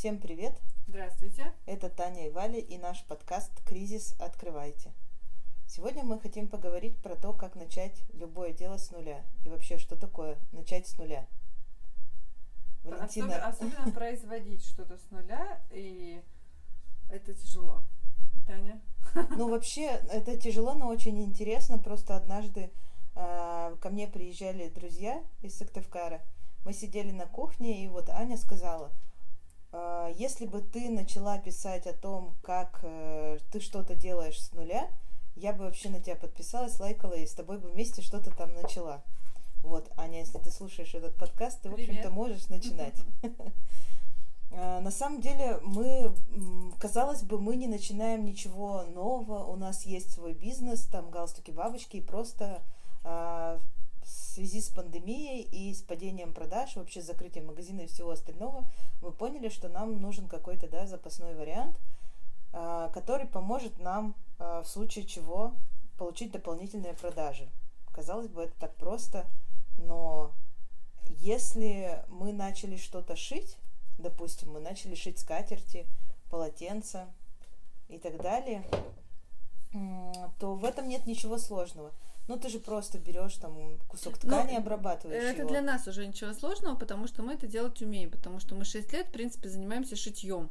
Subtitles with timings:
[0.00, 0.58] Всем привет!
[0.88, 1.52] Здравствуйте!
[1.66, 4.14] Это Таня и Валя и наш подкаст «Кризис.
[4.18, 4.94] Открывайте».
[5.66, 9.22] Сегодня мы хотим поговорить про то, как начать любое дело с нуля.
[9.44, 11.26] И вообще, что такое начать с нуля.
[12.82, 13.46] Валентина...
[13.46, 16.22] Особенно, особенно производить что-то с нуля, и
[17.10, 17.84] это тяжело.
[18.46, 18.80] Таня?
[19.36, 21.76] Ну, вообще, это тяжело, но очень интересно.
[21.76, 22.70] Просто однажды
[23.16, 26.22] э, ко мне приезжали друзья из Сыктывкара.
[26.64, 28.92] Мы сидели на кухне, и вот Аня сказала–
[30.16, 34.88] если бы ты начала писать о том, как э, ты что-то делаешь с нуля,
[35.36, 39.02] я бы вообще на тебя подписалась, лайкала и с тобой бы вместе что-то там начала.
[39.62, 42.94] Вот, Аня, если ты слушаешь этот подкаст, ты, в общем-то, можешь начинать.
[44.52, 46.12] А, на самом деле, мы,
[46.80, 49.44] казалось бы, мы не начинаем ничего нового.
[49.44, 52.60] У нас есть свой бизнес, там галстуки, бабочки, и просто
[53.04, 53.60] а,
[54.10, 58.68] в связи с пандемией и с падением продаж, вообще закрытием магазина и всего остального,
[59.00, 61.78] мы поняли, что нам нужен какой-то да, запасной вариант,
[62.52, 65.54] а, который поможет нам а, в случае чего
[65.96, 67.48] получить дополнительные продажи.
[67.92, 69.26] Казалось бы, это так просто,
[69.78, 70.32] но
[71.06, 73.56] если мы начали что-то шить,
[73.98, 75.86] допустим, мы начали шить скатерти,
[76.30, 77.12] полотенца
[77.88, 78.64] и так далее,
[80.38, 81.92] то в этом нет ничего сложного.
[82.30, 85.50] Ну, ты же просто берешь там кусок ну, ткани и обрабатываешь Это его.
[85.50, 88.92] для нас уже ничего сложного, потому что мы это делать умеем, потому что мы 6
[88.92, 90.48] лет, в принципе, занимаемся шитьем.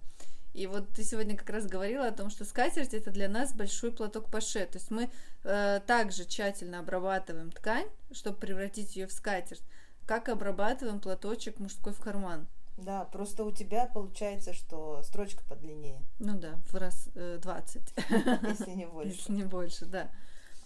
[0.54, 3.94] И вот ты сегодня как раз говорила о том, что скатерть это для нас большой
[3.94, 4.66] платок паше.
[4.66, 5.10] То есть мы
[5.46, 9.64] э, также тщательно обрабатываем ткань, чтобы превратить ее в скатерть,
[10.06, 12.46] как обрабатываем платочек мужской в карман.
[12.76, 16.02] Да, просто у тебя получается, что строчка подлиннее.
[16.20, 17.82] Ну да, в раз э, 20.
[18.50, 19.12] Если не больше.
[19.14, 20.12] Если не больше, да.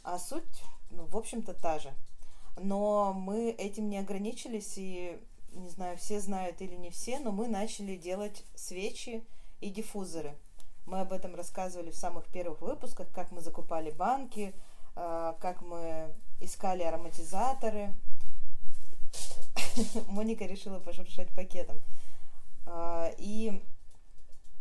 [0.04, 1.94] А суть ну, в общем-то, та же.
[2.56, 5.20] Но мы этим не ограничились, и,
[5.54, 9.24] не знаю, все знают или не все, но мы начали делать свечи
[9.60, 10.36] и диффузоры.
[10.86, 14.54] Мы об этом рассказывали в самых первых выпусках, как мы закупали банки,
[14.96, 17.94] а, как мы искали ароматизаторы.
[20.08, 21.82] Моника решила пошуршать пакетом.
[22.66, 23.64] А, и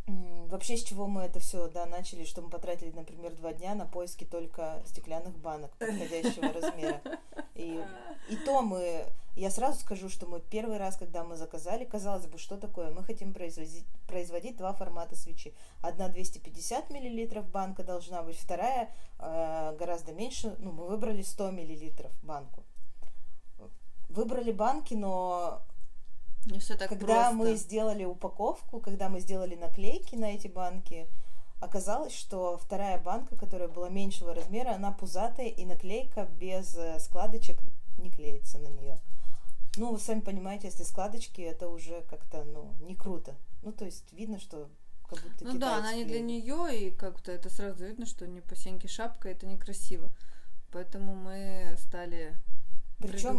[0.06, 3.86] Вообще, с чего мы это все да, начали, что мы потратили, например, два дня на
[3.86, 7.00] поиски только стеклянных банок подходящего размера.
[7.54, 7.80] И,
[8.28, 12.38] и то мы, я сразу скажу, что мы первый раз, когда мы заказали, казалось бы,
[12.38, 12.90] что такое?
[12.90, 15.54] Мы хотим производить, производить два формата свечи.
[15.80, 22.12] Одна 250 миллилитров банка должна быть, вторая э, гораздо меньше, ну, мы выбрали 100 миллилитров
[22.22, 22.64] банку.
[24.08, 25.62] Выбрали банки, но
[26.46, 27.34] не все так когда просто.
[27.34, 31.08] мы сделали упаковку, когда мы сделали наклейки на эти банки,
[31.60, 37.58] оказалось, что вторая банка, которая была меньшего размера, она пузатая, и наклейка без э, складочек
[37.98, 38.98] не клеится на нее.
[39.76, 43.34] Ну, вы сами понимаете, если складочки, это уже как-то, ну, не круто.
[43.62, 44.68] Ну, то есть видно, что
[45.08, 48.40] как будто Ну да, она не для нее, и как-то это сразу видно, что не
[48.40, 50.12] по сеньке шапка, это некрасиво.
[50.72, 52.34] Поэтому мы стали
[53.02, 53.36] причем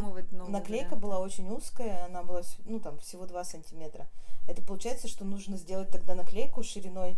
[0.52, 0.96] наклейка варианты.
[0.96, 4.08] была очень узкая, она была, ну, там, всего 2 сантиметра.
[4.48, 7.18] Это получается, что нужно сделать тогда наклейку шириной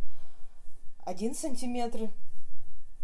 [1.05, 2.09] 1 сантиметр,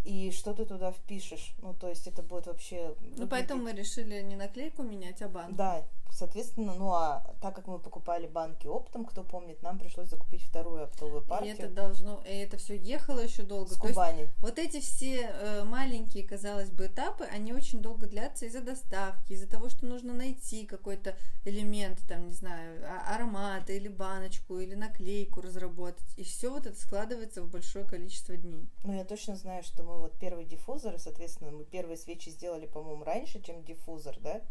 [0.04, 1.54] и что ты туда впишешь.
[1.62, 2.96] Ну, то есть это будет вообще...
[3.18, 5.56] Ну, поэтому мы решили не наклейку менять, а банк.
[5.56, 10.44] Да, Соответственно, ну а так как мы покупали банки оптом, кто помнит, нам пришлось закупить
[10.44, 11.56] вторую оптовую партию.
[11.56, 13.74] И это должно, и это все ехало еще долго.
[13.74, 14.22] С Кубани.
[14.22, 19.34] есть, вот эти все э, маленькие, казалось бы, этапы, они очень долго длятся из-за доставки,
[19.34, 24.76] из-за того, что нужно найти какой-то элемент, там, не знаю, а, аромат или баночку или
[24.76, 28.70] наклейку разработать, и все вот это складывается в большое количество дней.
[28.84, 33.04] Ну я точно знаю, что мы вот первый диффузор, соответственно, мы первые свечи сделали, по-моему,
[33.04, 34.42] раньше, чем диффузор, да?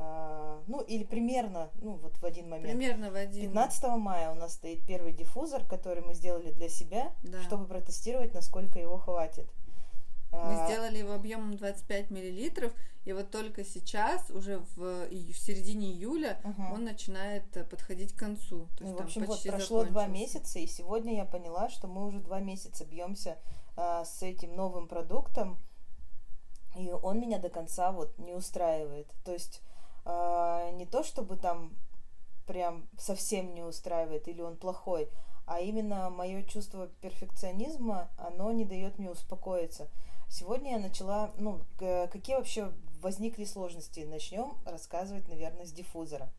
[0.00, 2.68] А, ну, или примерно, ну, вот в один момент.
[2.68, 3.42] Примерно в один.
[3.42, 7.42] 15 мая у нас стоит первый диффузор, который мы сделали для себя, да.
[7.42, 9.48] чтобы протестировать, насколько его хватит.
[10.30, 12.72] Мы а, сделали его объемом 25 миллилитров,
[13.04, 16.74] и вот только сейчас, уже в, в середине июля, угу.
[16.74, 18.68] он начинает э, подходить к концу.
[18.76, 22.20] То ну, в общем, вот прошло два месяца, и сегодня я поняла, что мы уже
[22.20, 23.38] два месяца бьемся
[23.76, 25.58] а, с этим новым продуктом,
[26.76, 29.10] и он меня до конца вот не устраивает.
[29.24, 29.62] То есть
[30.08, 31.76] э, не то чтобы там
[32.46, 35.08] прям совсем не устраивает или он плохой,
[35.46, 39.88] а именно мое чувство перфекционизма, оно не дает мне успокоиться.
[40.28, 44.00] Сегодня я начала, ну, какие вообще возникли сложности?
[44.00, 46.30] Начнем рассказывать, наверное, с диффузора.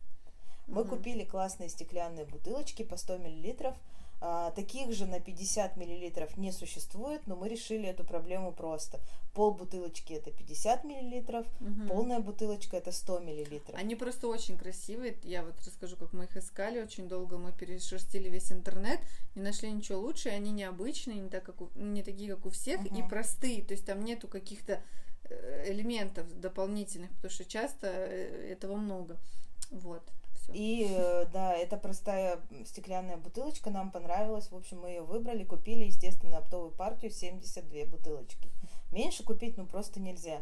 [0.67, 0.89] Мы Мгм.
[0.89, 3.75] купили классные стеклянные бутылочки по 100 миллилитров.
[4.21, 8.99] А, таких же на 50 миллилитров не существует, но мы решили эту проблему просто.
[9.33, 11.87] Пол бутылочки это 50 миллилитров, Мгм.
[11.87, 13.79] полная бутылочка это 100 миллилитров.
[13.79, 15.17] Они просто очень красивые.
[15.23, 16.81] Я вот расскажу, как мы их искали.
[16.81, 18.99] Очень долго мы перешерстили весь интернет,
[19.35, 20.29] не нашли ничего лучше.
[20.29, 23.07] И они необычные, не, так, как у- не такие, как у всех, и Мгм.
[23.09, 23.63] простые.
[23.63, 24.81] То есть там нету каких-то
[25.31, 29.17] э, элементов дополнительных, потому что часто э, этого много.
[29.71, 30.01] Вот.
[30.49, 30.59] Всё.
[30.59, 34.51] И э, да, эта простая стеклянная бутылочка нам понравилась.
[34.51, 38.49] В общем, мы ее выбрали, купили, естественно, оптовую партию 72 бутылочки.
[38.91, 40.41] Меньше купить, ну, просто нельзя.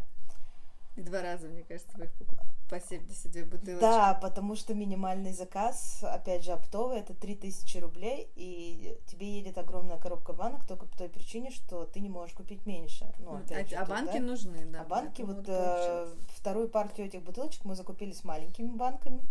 [0.98, 2.50] И два раза, мне кажется, вы их покупали.
[2.70, 3.80] По 72 бутылочки.
[3.80, 9.98] Да, потому что минимальный заказ, опять же, оптовый, это 3000 рублей, и тебе едет огромная
[10.00, 13.14] коробка банок только по той причине, что ты не можешь купить меньше.
[13.20, 14.20] Ну, опять а, же, а банки да.
[14.20, 14.82] нужны, да.
[14.82, 19.22] А банки, вот э, вторую партию этих бутылочек мы закупили с маленькими банками,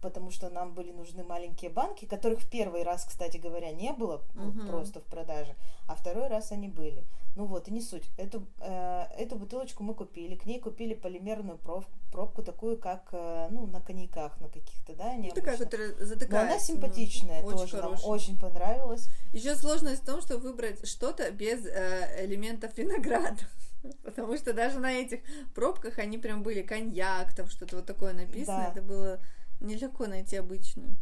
[0.00, 4.22] потому что нам были нужны маленькие банки, которых в первый раз, кстати говоря, не было
[4.34, 4.66] ну, Мгм.
[4.66, 5.54] просто в продаже,
[5.86, 7.04] а второй раз они были.
[7.36, 8.10] Ну вот, и не суть.
[8.16, 13.48] Эту, э, эту бутылочку мы купили, к ней купили полимерную проб- пробку, такую, как э,
[13.50, 16.40] ну, на коньяках, на каких-то, да, Ну, такая, которая Но затыкается.
[16.54, 18.10] она симпатичная очень тоже, нам хорошая.
[18.10, 19.08] очень понравилась.
[19.32, 23.36] Еще сложность в том, что выбрать что-то без э, элементов винограда.
[24.04, 25.20] Потому что даже на этих
[25.54, 28.64] пробках они прям были коньяк, там что-то вот такое написано.
[28.66, 28.72] Да.
[28.72, 29.20] Это было
[29.60, 30.96] нелегко найти обычную.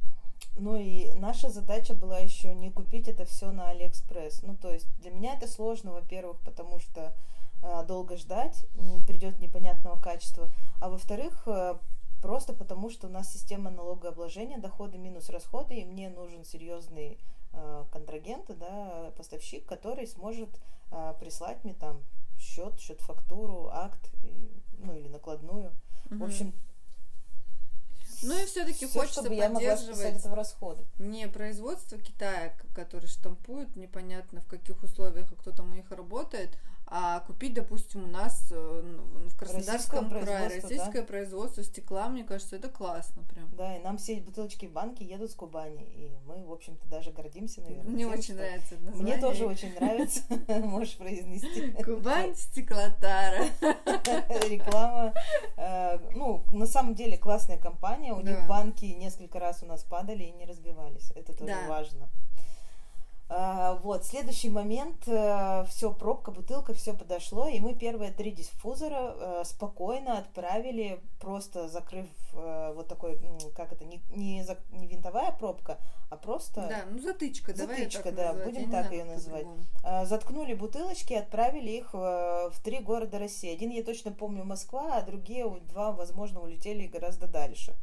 [0.56, 4.43] Ну и наша задача была еще не купить это все на Алиэкспресс.
[4.43, 7.14] Ну, то есть для меня это сложно, во-первых, потому что
[7.62, 8.66] э, долго ждать,
[9.06, 10.50] придет непонятного качества,
[10.81, 11.78] а во-вторых, э,
[12.22, 17.19] просто потому что у нас система налогообложения, доходы минус расходы, и мне нужен серьезный
[17.52, 20.50] э, контрагент, да, поставщик, который сможет
[20.90, 22.02] э, прислать мне там
[22.38, 25.72] счет, счет фактуру, акт, и- ну или накладную.
[26.06, 26.25] В Мгм.
[26.25, 26.52] общем,
[28.23, 30.85] Ну и все-таки всё, хочется чтобы я могла списать поддерживать это в расходы.
[30.99, 36.50] не производство Китая, который штампует, непонятно в каких условиях и кто там у них работает,
[36.90, 38.55] а купить, допустим, у нас э,
[39.26, 43.49] в Краснодарском крае российское производство стекла, мне кажется, это классно прям.
[43.56, 46.88] Да, и нам все эти бутылочки в банке едут с Кубани, и мы, в общем-то,
[46.88, 47.90] даже гордимся, наверное.
[47.90, 49.20] Мне тем, очень что- нравится это Мне название.
[49.20, 50.20] тоже очень нравится,
[50.67, 51.73] можешь произнести.
[51.82, 53.44] Кубань стеклотара.
[54.49, 55.12] Реклама.
[55.56, 58.31] Э, Ну, на самом деле классная компания, у Да.
[58.31, 61.69] них банки несколько раз у нас падали и не разбивались, это тоже Да.
[61.69, 62.08] важно.
[63.31, 69.43] А, Вот, следующий момент, все, пробка, бутылка, все подошло, и мы первые три диффузора э,
[69.45, 73.21] спокойно отправили, просто закрыв э, вот такой,
[73.55, 75.77] как это, не, не, за- не винтовая пробка,
[76.09, 78.45] а просто Да, ну затычка, Затычка, да, называть.
[78.55, 79.43] будем так как называть.
[79.45, 79.65] по-другому.
[79.85, 83.53] э, заткнули бутылочки и отправили их э, в три города России.
[83.53, 87.75] Один я точно помню Москва, а другие у- два, возможно, улетели гораздо дальше.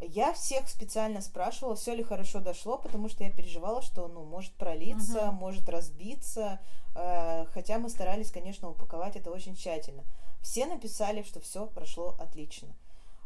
[0.00, 4.52] Я всех специально спрашивала, все ли хорошо дошло, потому что я переживала, что ну, может
[4.52, 5.34] пролиться, Мгм.
[5.36, 6.60] может разбиться.
[6.94, 10.04] э, хотя мы старались, конечно, упаковать это очень тщательно.
[10.42, 12.68] Все написали, что все прошло отлично.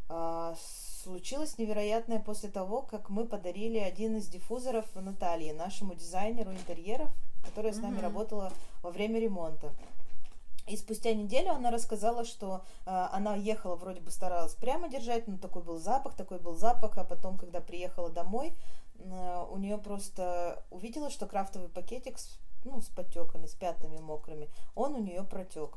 [0.09, 0.55] А,
[1.03, 7.11] Случилось невероятное после того, как мы подарили один из диффузоров Наталье, нашему дизайнеру интерьеров,
[7.45, 8.53] которая с нами работала
[8.83, 9.73] во время ремонта.
[10.67, 15.37] И спустя неделю она рассказала, что э, она ехала, вроде бы старалась прямо держать, но
[15.37, 18.55] такой был запах, такой был запах, а потом, когда приехала домой,
[18.99, 24.49] э, у нее просто увидела, что крафтовый пакетик с, ну, с подтеками, с пятнами мокрыми,
[24.76, 25.70] он у нее протек.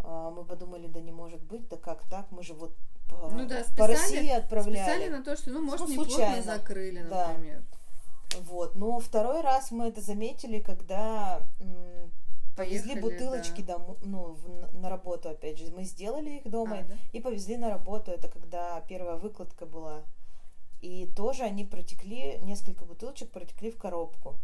[0.00, 2.72] А, Мы подумали, да не может быть, да как так, мы же вот
[3.08, 4.76] по, Ну да, по списали- России отправляли.
[4.82, 7.28] Специально на то, что, ну, может, Ну, неплотно закрыли, Да.
[7.28, 7.62] например.
[8.40, 8.74] Вот.
[8.74, 11.40] Но второй раз мы это заметили, когда
[12.56, 13.74] повезли Поехали, бутылочки да.
[13.78, 15.70] дому- ну, в- на работу, опять же.
[15.72, 16.94] Мы сделали их дома А, да?
[17.12, 18.10] и повезли на работу.
[18.10, 20.02] Это когда первая выкладка была.
[20.80, 24.36] И тоже они протекли, несколько бутылочек протекли в коробку.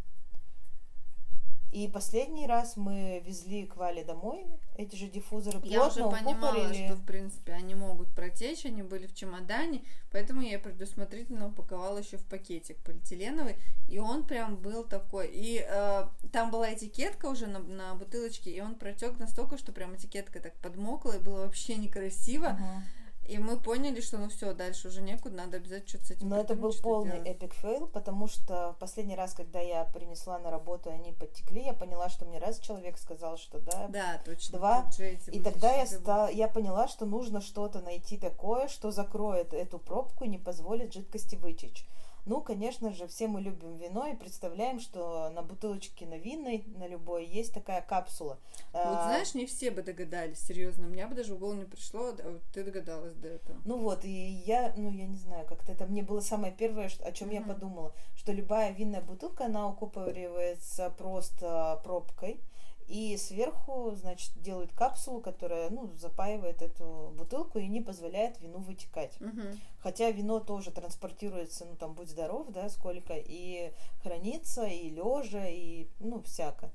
[1.73, 4.45] И последний раз мы везли к Вале домой
[4.77, 6.87] эти же диффузоры, Я уже плотно понимала, укупорили.
[6.87, 12.19] что, в принципе, они могут протечь, они были в чемодане, поэтому я предусмотрительно упаковала еще
[12.19, 13.57] в пакетик полиэтиленовый,
[13.89, 15.31] и он прям был такой.
[15.33, 19.97] И э, там была этикетка уже на, на бутылочке, и он протек настолько, что прям
[19.97, 22.49] этикетка так подмокла, и было вообще некрасиво.
[22.49, 22.83] Ага.
[23.29, 26.41] И мы поняли, что ну все, дальше уже некуда, надо обязательно что-то с этим Но
[26.41, 27.29] это был полный делать.
[27.29, 32.09] epic fail, потому что последний раз, когда я принесла на работу, они подтекли, я поняла,
[32.09, 33.87] что мне раз человек сказал, что да.
[33.89, 34.59] Да, точно.
[34.59, 34.91] Два.
[35.29, 36.01] И тогда я, вытащили.
[36.01, 40.93] ста- я поняла, что нужно что-то найти такое, что закроет эту пробку и не позволит
[40.93, 41.87] жидкости вытечь.
[42.25, 46.87] Ну, конечно же, все мы любим вино и представляем, что на бутылочке на винной, на
[46.87, 48.39] любой, есть такая капсула.
[48.73, 50.87] Вот а, знаешь, не все бы догадались, серьезно.
[50.87, 53.59] У меня бы даже в голову не пришло, а ты догадалась до этого.
[53.65, 57.13] Ну вот, и я, ну я не знаю, как-то это мне было самое первое, о
[57.13, 57.35] чем uh-huh.
[57.35, 62.41] я подумала, что любая винная бутылка, она укупоривается просто пробкой
[62.87, 69.21] и сверху, значит, делают капсулу, которая, ну, запаивает эту бутылку и не позволяет вину вытекать.
[69.21, 69.57] Угу.
[69.81, 73.73] Хотя вино тоже транспортируется, ну, там, будь здоров, да, сколько, и
[74.03, 76.71] хранится, и лежа, и, ну, всяко.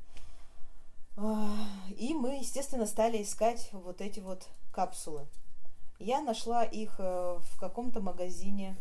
[1.17, 1.49] А,
[1.97, 5.27] и мы, естественно, стали искать вот эти вот капсулы.
[5.99, 8.77] Я нашла их э, в каком-то магазине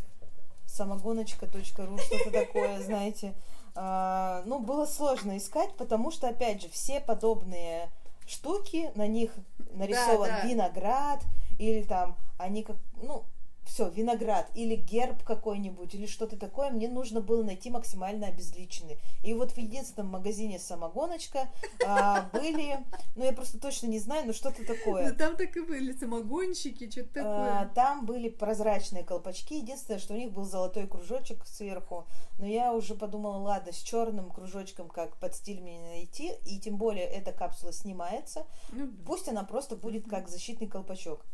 [0.66, 3.35] самогоночка.ру, что-то такое, знаете.
[3.75, 7.90] А, ну, было сложно искать, потому что, опять же, все подобные
[8.26, 9.30] штуки, на них
[9.73, 10.49] нарисован да, да.
[10.49, 11.23] виноград,
[11.58, 13.25] или там они как, ну,
[13.66, 18.99] все, виноград или герб какой-нибудь, или что-то такое, мне нужно было найти максимально обезличенный.
[19.25, 21.49] И вот в единственном магазине самогоночка
[21.85, 22.78] а, были,
[23.16, 25.11] ну я просто точно не знаю, но что-то такое.
[25.11, 27.61] Ну там так и были самогонщики, что-то такое.
[27.61, 32.06] А, там были прозрачные колпачки, единственное, что у них был золотой кружочек сверху,
[32.38, 36.76] но я уже подумала, ладно, с черным кружочком как под стиль мне найти, и тем
[36.76, 41.25] более эта капсула снимается, ну, пусть она просто будет как защитный колпачок.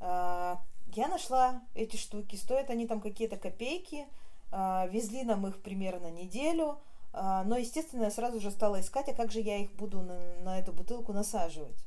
[0.00, 0.62] А,
[0.94, 4.06] я нашла эти штуки, стоят они там какие-то копейки,
[4.50, 6.78] а, везли нам их примерно неделю,
[7.12, 10.18] а, но, естественно, я сразу же стала искать, а как же я их буду на,
[10.42, 11.84] на эту бутылку насаживать?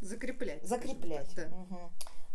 [0.00, 0.62] Закреплять.
[0.66, 1.34] Закреплять.
[1.34, 1.56] Так, да.
[1.56, 1.78] угу.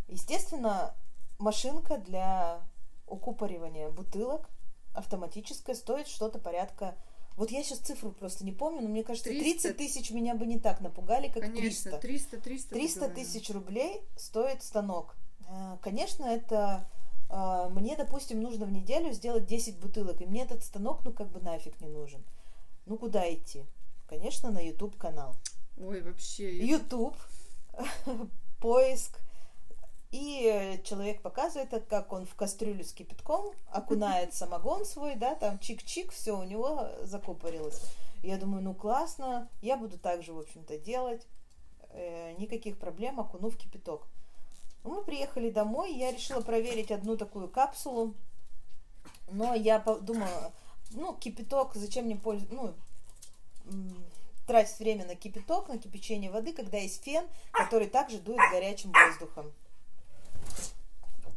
[0.07, 0.95] Естественно,
[1.37, 2.61] машинка для
[3.07, 4.49] укупоривания бутылок
[4.93, 6.95] автоматическая стоит что-то порядка
[7.37, 9.73] вот я сейчас цифру просто не помню, но мне кажется, 300...
[9.73, 11.97] 30 тысяч меня бы не так напугали, как Конечно, 300.
[11.99, 12.69] 300, 300.
[12.69, 15.15] 300 тысяч рублей стоит станок.
[15.47, 16.87] Э, конечно, это
[17.29, 21.29] э, мне, допустим, нужно в неделю сделать 10 бутылок, и мне этот станок, ну, как
[21.29, 22.23] бы нафиг не нужен.
[22.85, 23.65] Ну, куда идти?
[24.07, 25.35] Конечно, на YouTube канал.
[25.77, 26.57] Ой, вообще.
[26.65, 27.15] YouTube,
[28.59, 29.19] поиск,
[30.11, 36.11] и человек показывает, как он в кастрюлю с кипятком окунает самогон свой, да, там чик-чик,
[36.11, 37.81] все у него закупорилось.
[38.23, 41.27] Я думаю, ну классно, я буду так же, в общем-то, делать.
[41.89, 44.07] Э, никаких проблем, окуну в кипяток.
[44.87, 48.13] Мы приехали домой, я решила проверить одну такую капсулу,
[49.29, 50.53] но я подумала,
[50.91, 52.73] ну, кипяток, зачем мне пользоваться, ну,
[54.47, 59.51] тратить время на кипяток, на кипячение воды, когда есть фен, который также дует горячим воздухом.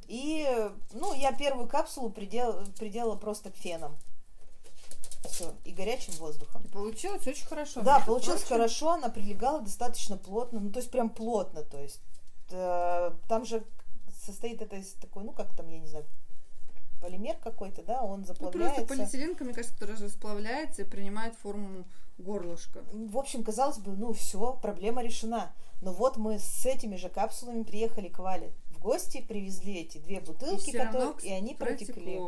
[0.07, 0.49] И,
[0.92, 3.97] ну, я первую капсулу придел, приделала просто феном.
[5.28, 6.62] Все, и горячим воздухом.
[6.64, 7.83] И получилось очень хорошо.
[7.83, 8.57] Да, получилось прочим.
[8.57, 12.00] хорошо, она прилегала достаточно плотно, ну, то есть прям плотно, то есть
[13.28, 13.64] там же
[14.25, 16.04] состоит это из такой, ну, как там, я не знаю,
[17.00, 18.80] полимер какой-то, да, он заплавляется.
[18.80, 21.85] Ну, просто полиэтиленка, мне кажется, который расплавляется и принимает форму
[22.19, 22.83] горлышка.
[22.92, 25.52] В общем, казалось бы, ну, все, проблема решена.
[25.80, 30.71] Но вот мы с этими же капсулами приехали к Вале гости привезли эти две бутылки,
[30.71, 32.19] и, которые, и они протекли.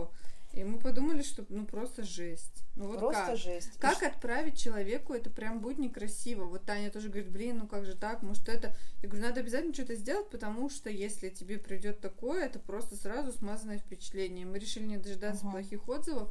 [0.53, 2.63] И мы подумали, что ну просто жесть.
[2.77, 3.37] Ну вот просто как?
[3.39, 3.79] жесть.
[3.79, 6.45] Как и отправить человеку, это прям будет некрасиво.
[6.45, 8.75] Вот Таня тоже говорит, блин, ну как же так, может это...
[9.03, 13.33] Я говорю, надо обязательно что-то сделать, потому что если тебе придет такое, это просто сразу
[13.33, 14.45] смазанное впечатление.
[14.45, 15.53] Мы решили не дожидаться угу.
[15.53, 16.31] плохих отзывов,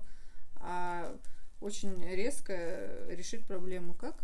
[0.55, 1.17] а
[1.59, 3.95] очень резко решить проблему.
[3.95, 4.17] Как?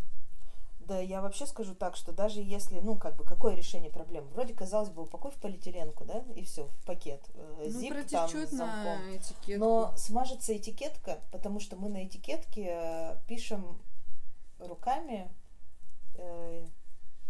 [0.88, 4.26] Да, я вообще скажу так, что даже если, ну, как бы, какое решение проблем?
[4.28, 7.20] Вроде, казалось бы, упакуй в полиэтиленку, да, и все, в пакет.
[7.34, 8.98] Э, ну, Зип там замком.
[9.14, 9.58] этикетку.
[9.58, 13.82] Но смажется этикетка, потому что мы на этикетке э, пишем
[14.58, 15.30] руками
[16.14, 16.66] э,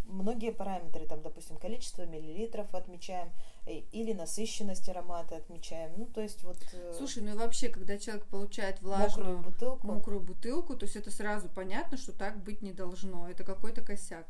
[0.05, 3.33] многие параметры, там, допустим, количество миллилитров отмечаем,
[3.69, 5.93] или насыщенность аромата отмечаем.
[5.97, 6.59] Ну, то есть вот...
[6.73, 10.97] Э, Слушай, ну и вообще, когда человек получает влажную мокрую бутылку, мокрую бутылку, то есть
[10.97, 13.29] это сразу понятно, что так быть не должно.
[13.29, 14.27] Это какой-то косяк.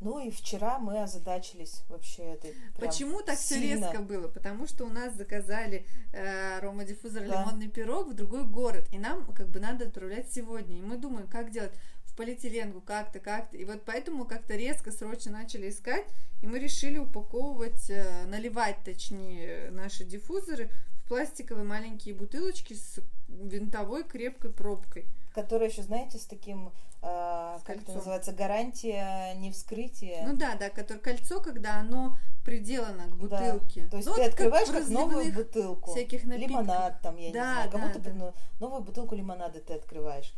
[0.00, 2.54] Ну и вчера мы озадачились вообще этой.
[2.78, 4.28] Почему так все резко было?
[4.28, 7.42] Потому что у нас заказали э, аромадиффузор да.
[7.42, 10.78] лимонный пирог в другой город, и нам как бы надо отправлять сегодня.
[10.78, 11.72] И мы думаем, как делать
[12.20, 13.56] полиэтиленку как-то, как-то.
[13.56, 16.04] И вот поэтому как-то резко, срочно начали искать,
[16.42, 20.68] и мы решили упаковывать, э, наливать, точнее, наши диффузоры
[21.02, 25.06] в пластиковые маленькие бутылочки с винтовой крепкой пробкой.
[25.32, 30.26] Которая еще, знаете, с таким э, как это называется, гарантия не вскрытия.
[30.26, 33.84] Ну да, да, которое кольцо, когда оно приделано к бутылке.
[33.84, 33.90] Да.
[33.92, 35.92] То есть ну, ты открываешь как, как новую бутылку.
[35.92, 36.50] Всяких напитков.
[36.50, 37.70] Лимонад там, я да, не знаю.
[37.70, 38.34] Как да, будто да.
[38.60, 40.34] новую бутылку лимонада ты открываешь.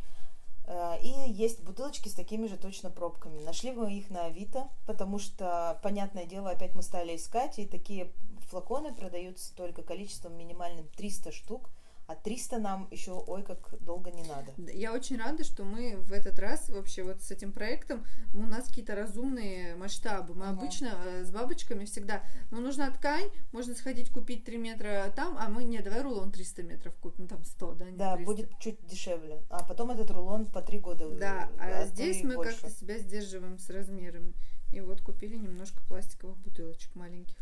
[0.65, 3.41] Э, и есть бутылочки с такими же точно пробками.
[3.41, 8.11] Нашли мы их на Авито, потому что, понятное дело, опять мы стали искать, и такие
[8.49, 11.69] флаконы продаются только количеством минимальным 300 штук,
[12.13, 14.53] а А 300 нам еще, ой, как долго не надо.
[14.71, 18.67] Я очень рада, что мы в этот раз вообще вот с этим проектом, у нас
[18.67, 20.33] какие-то разумные масштабы.
[20.35, 20.59] Мы Мгм.
[20.59, 25.49] обычно э, с бабочками всегда, ну, нужна ткань, можно сходить купить 3 метра там, а
[25.49, 28.31] мы, не, давай рулон 300 метров купим, там 100, да, не Да, 300.
[28.31, 29.41] будет чуть дешевле.
[29.49, 31.09] А потом этот рулон по три года.
[31.09, 32.61] Да, э, а то здесь мы больше.
[32.61, 34.33] как-то себя сдерживаем с размерами.
[34.71, 37.37] И вот купили немножко пластиковых бутылочек маленьких.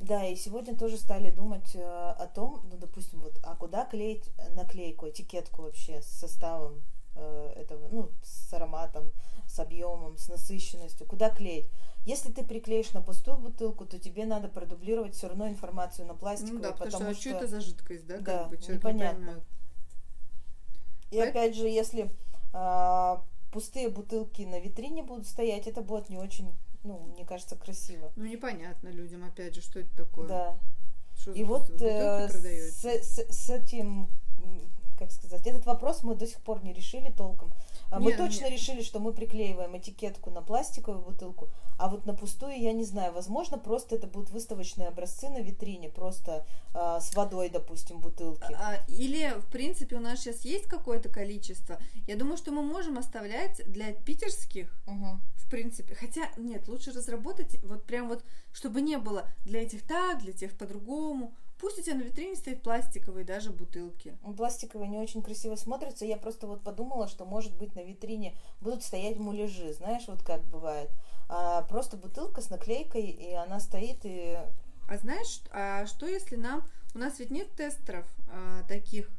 [0.00, 4.30] Да, и сегодня тоже стали думать э, о том, ну, допустим, вот, а куда клеить
[4.54, 6.82] наклейку, этикетку вообще с составом
[7.16, 9.10] э, этого, ну, с ароматом,
[9.48, 11.68] с объемом, с насыщенностью, куда клеить?
[12.06, 16.56] Если ты приклеишь на пустую бутылку, то тебе надо продублировать все равно информацию на пластиковой,
[16.56, 19.44] Ну да, потому, потому что, что это за жидкость, да, Да, как бы человек непонятно.
[21.10, 21.16] не.
[21.16, 21.30] И Так.
[21.30, 22.10] опять же, если
[22.52, 26.54] а, пустые бутылки на витрине будут стоять, это будет не очень,
[26.88, 28.10] ну, мне кажется, красиво.
[28.16, 30.28] Ну непонятно людям, опять же, что это такое.
[30.28, 30.58] Да.
[31.16, 34.08] Что И вот э, с, с- с этим,
[34.98, 37.52] как сказать, этот вопрос мы до сих пор не решили толком.
[37.90, 38.50] А Мы ну точно не.
[38.50, 43.12] решили, что мы приклеиваем этикетку на пластиковую бутылку, а вот на пустую я не знаю.
[43.12, 48.52] Возможно, просто это будут выставочные образцы на витрине, просто а, с водой, допустим, бутылки.
[48.52, 51.78] А, или, в принципе, у нас сейчас есть какое-то количество.
[52.06, 55.22] Я думаю, что мы можем оставлять для питерских, Мгм.
[55.36, 55.94] в принципе.
[55.94, 60.58] Хотя, нет, лучше разработать вот прям вот, чтобы не было для этих так, для тех
[60.58, 61.32] по-другому.
[61.58, 64.16] Пусть у тебя на витрине стоят пластиковые даже бутылки.
[64.22, 66.04] Ну, Пластиковые не очень красиво смотрятся.
[66.04, 69.72] Я просто вот подумала, что, может быть, на витрине будут стоять муляжи.
[69.72, 70.90] Знаешь, вот как бывает.
[71.28, 74.38] А, просто бутылка с наклейкой, и она стоит, и
[74.88, 76.66] А знаешь, а что если нам...
[76.94, 79.10] У нас ведь нет тестеров а, таких.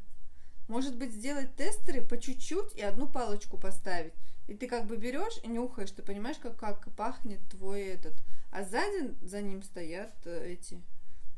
[0.70, 4.14] Может быть, сделать тестеры по чуть-чуть и одну палочку поставить.
[4.48, 8.14] И ты как бы берешь и нюхаешь, ты понимаешь, как, как пахнет твой этот.
[8.52, 10.82] А сзади за ним стоят э, эти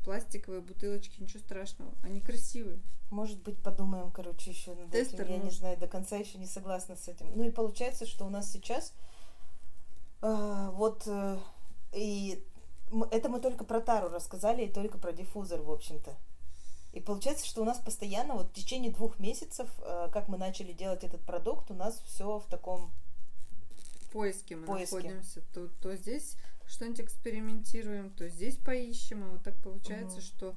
[0.04, 1.92] пластиковые бутылочки, ничего страшного.
[2.02, 2.80] Они красивые.
[3.10, 5.32] Может быть, подумаем, короче, еще над Тестер этим.
[5.32, 5.58] Я не нужен.
[5.58, 7.26] знаю, до конца еще не согласна с этим.
[7.34, 8.94] Ну и получается, что у нас сейчас
[10.22, 11.38] э, вот э,
[11.92, 12.42] и
[13.10, 16.14] это мы только про тару рассказали и только про диффузор, в общем-то.
[16.92, 20.72] И получается, что у нас постоянно, вот в течение двух месяцев, э, как мы начали
[20.72, 22.92] делать этот продукт, у нас все в таком
[24.12, 24.96] поиске мы Поиске.
[24.96, 25.40] находимся.
[25.54, 26.36] То, то здесь
[26.72, 29.24] что-нибудь экспериментируем, то здесь поищем.
[29.24, 30.22] И вот так получается, Мгм.
[30.26, 30.56] что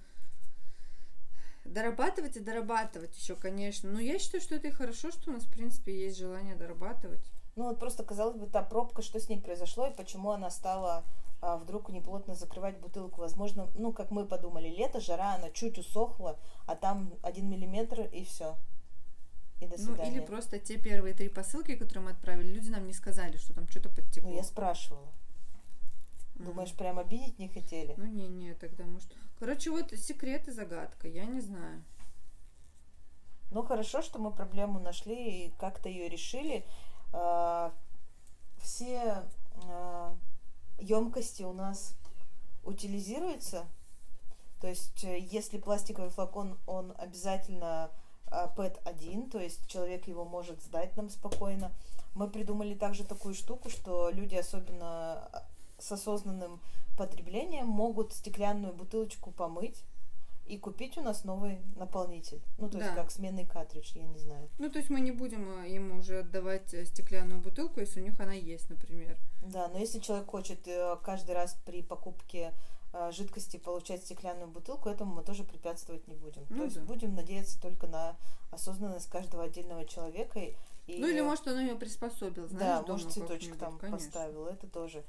[1.65, 3.89] дорабатывать и дорабатывать еще, конечно.
[3.91, 7.31] Но я считаю, что это и хорошо, что у нас, в принципе, есть желание дорабатывать.
[7.55, 11.05] Ну вот просто, казалось бы, та пробка, что с ней произошло и почему она стала
[11.41, 13.21] а, вдруг неплотно закрывать бутылку.
[13.21, 18.23] Возможно, ну, как мы подумали, лето, жара, она чуть усохла, а там один миллиметр и
[18.25, 18.57] все.
[19.61, 20.11] И до Ну, свидания.
[20.11, 23.69] или просто те первые три посылки, которые мы отправили, люди нам не сказали, что там
[23.69, 24.29] что-то подтекло.
[24.31, 25.07] Ну, я спрашивала.
[26.35, 27.93] Думаешь, прям обидеть не хотели?
[27.97, 29.09] Ну, не-не, тогда может...
[29.39, 31.83] Короче, вот секрет и загадка, я не знаю.
[33.51, 36.65] Ну, хорошо, что мы проблему нашли и как-то ее решили.
[37.13, 37.73] А,
[38.57, 39.23] Все
[40.79, 41.95] емкости у нас
[42.63, 43.65] утилизируются.
[44.59, 47.91] То есть, э, если пластиковый флакон, он обязательно
[48.27, 51.71] а, PET-1, то есть человек его может сдать нам спокойно.
[52.15, 55.45] Мы придумали также такую штуку, что люди, особенно а,
[55.77, 56.59] с осознанным
[56.97, 59.83] потреблением, могут стеклянную бутылочку помыть
[60.45, 62.39] и купить у нас новый наполнитель.
[62.57, 62.95] Ну, то есть Да.
[62.95, 64.47] как сменный картридж, я не знаю.
[64.59, 68.03] Ну, то есть мы не будем э, им уже отдавать э, стеклянную бутылку, если у
[68.03, 69.17] них она есть, например.
[69.41, 72.53] Да, но если человек хочет э, каждый раз при покупке
[73.11, 76.45] жидкости получать стеклянную бутылку, этому мы тоже препятствовать не будем.
[76.49, 76.85] Ну То есть да.
[76.85, 78.15] будем надеяться только на
[78.51, 80.39] осознанность каждого отдельного человека.
[80.39, 80.55] И,
[81.01, 83.97] Ну, или, может, он ее приспособил, знаешь, да, дома может, цветочек там конечно.
[83.97, 84.45] поставил.
[84.45, 85.03] Это тоже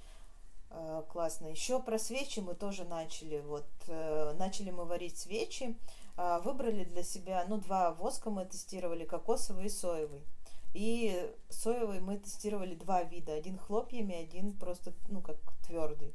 [1.09, 1.47] классно.
[1.47, 3.41] Еще про свечи мы тоже начали.
[3.41, 5.77] Вот э, начали мы варить свечи.
[6.17, 10.25] А, выбрали для себя, ну, два воска мы тестировали, кокосовый и соевый.
[10.73, 13.35] И соевый мы тестировали два вида.
[13.35, 16.15] Один хлопьями, один просто, ну, как твердый.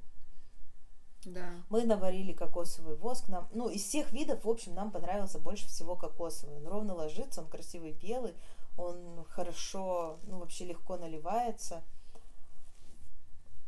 [1.25, 1.51] Да.
[1.69, 3.27] Мы наварили кокосовый воск.
[3.27, 6.57] Нам, ну, из всех видов, в общем, нам понравился больше всего кокосовый.
[6.57, 8.33] Он ровно ложится, он красивый белый,
[8.77, 11.83] он хорошо, ну, вообще легко наливается.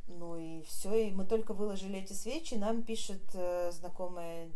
[0.08, 4.52] Ну и все, и мы только выложили эти свечи, нам пишет э, знакомая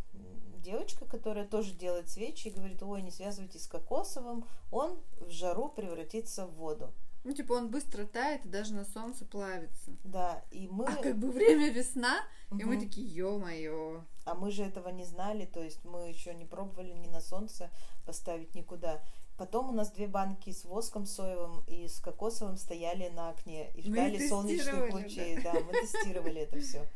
[0.57, 5.69] девочка, которая тоже делает свечи, и говорит, ой, не связывайтесь с кокосовым, он в жару
[5.69, 6.93] превратится в воду.
[7.23, 9.91] Ну, типа, он быстро тает и даже на солнце плавится.
[10.03, 10.85] Да, и мы...
[10.85, 12.19] А как бы время весна,
[12.51, 14.03] и мы такие, ё-моё.
[14.25, 17.69] А мы же этого не знали, то есть мы еще не пробовали ни на солнце
[18.05, 19.03] поставить никуда.
[19.37, 23.87] Потом у нас две банки с воском соевым и с кокосовым стояли на окне и
[23.89, 25.41] Мы ждали солнечных тестировали, лучей.
[25.43, 26.87] Да, мы тестировали это все.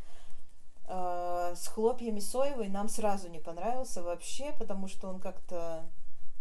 [0.87, 5.85] С хлопьями соевый нам сразу не понравился вообще, потому что он как-то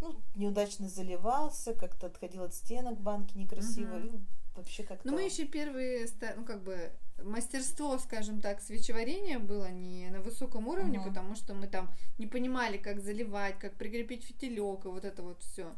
[0.00, 3.98] ну, неудачно заливался, как-то отходил от стенок банки некрасиво.
[3.98, 4.10] И
[4.56, 5.06] вообще как-то...
[5.06, 6.90] Ну, мы еще первые, ну, как бы,
[7.22, 11.08] мастерство, скажем так, свечеварения было не на высоком уровне, Мгм.
[11.08, 15.42] потому что мы там не понимали, как заливать, как прикрепить фитилек и вот это вот
[15.42, 15.70] все.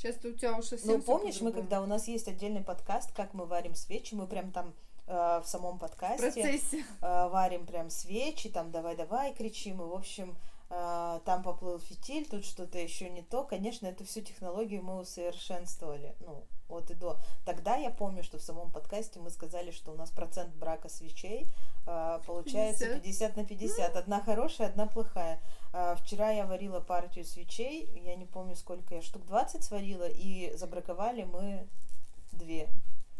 [0.00, 3.34] Сейчас у тебя уже совсем Ну, помнишь, мы когда у нас есть отдельный подкаст, как
[3.34, 4.72] мы варим свечи, мы прям там
[5.06, 6.86] э, в самом в подкасте процессе.
[7.02, 10.38] э, варим прям свечи, там давай-давай кричим, и, в общем,
[10.70, 13.42] там поплыл фитиль, тут что-то еще не то.
[13.42, 17.18] Конечно, эту всю технологию мы усовершенствовали, ну, от и до.
[17.44, 21.48] Тогда я помню, что в самом подкасте мы сказали, что у нас процент брака свечей
[21.86, 23.02] э, получается 50.
[23.02, 23.96] 50 на 50.
[23.96, 25.40] Одна хорошая, одна плохая.
[25.72, 30.52] А, Вчера я варила партию свечей, я не помню сколько я, штук 20 сварила, и
[30.56, 31.66] забраковали мы
[32.32, 32.68] две.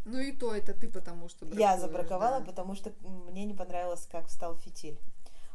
[0.05, 2.47] Ну и то это ты, потому что Я забраковала, да.
[2.47, 4.99] потому что мне не понравилось, как встал фитиль.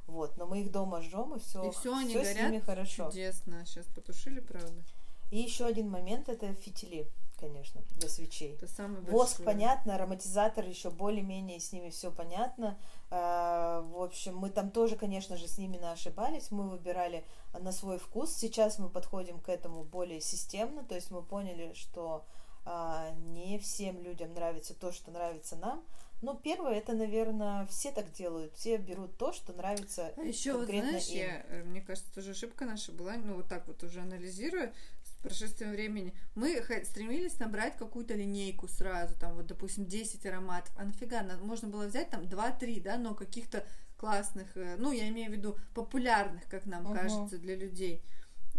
[0.08, 3.10] Вот, но мы их дома жжем, и все, И всё, они с горят ними хорошо.
[3.10, 3.66] Чудесно.
[3.66, 4.84] Сейчас потушили, правда.
[5.32, 8.54] И еще один момент это фитили, конечно, для свечей.
[8.54, 9.46] Это самый Воск большой.
[9.46, 12.78] понятно, ароматизатор еще более-менее с ними все понятно.
[13.10, 16.52] А, В общем, мы там тоже, конечно же, с ними ошибались.
[16.52, 17.26] Мы выбирали
[17.60, 18.34] на свой вкус.
[18.36, 20.84] Сейчас мы подходим к этому более системно.
[20.84, 22.24] То есть мы поняли, что
[22.64, 25.84] а, не всем людям нравится то, что нравится нам.
[26.22, 28.54] Но первое, это, наверное, все так делают.
[28.56, 31.18] Все берут то, что нравится А еще, вот, конкретно знаешь, им.
[31.18, 34.74] я, э, мне кажется, тоже ошибка наша была, ну, вот так вот уже анализируя
[35.04, 40.86] с прошествием времени, мы стремились набрать какую-то линейку сразу, там, вот, допустим, 10 ароматов, а
[40.86, 43.66] нафига, можно было взять там 2-3, да, но каких-то
[43.98, 46.94] классных, э, ну, я имею в виду популярных, как нам Мгм.
[46.94, 48.04] кажется, для людей.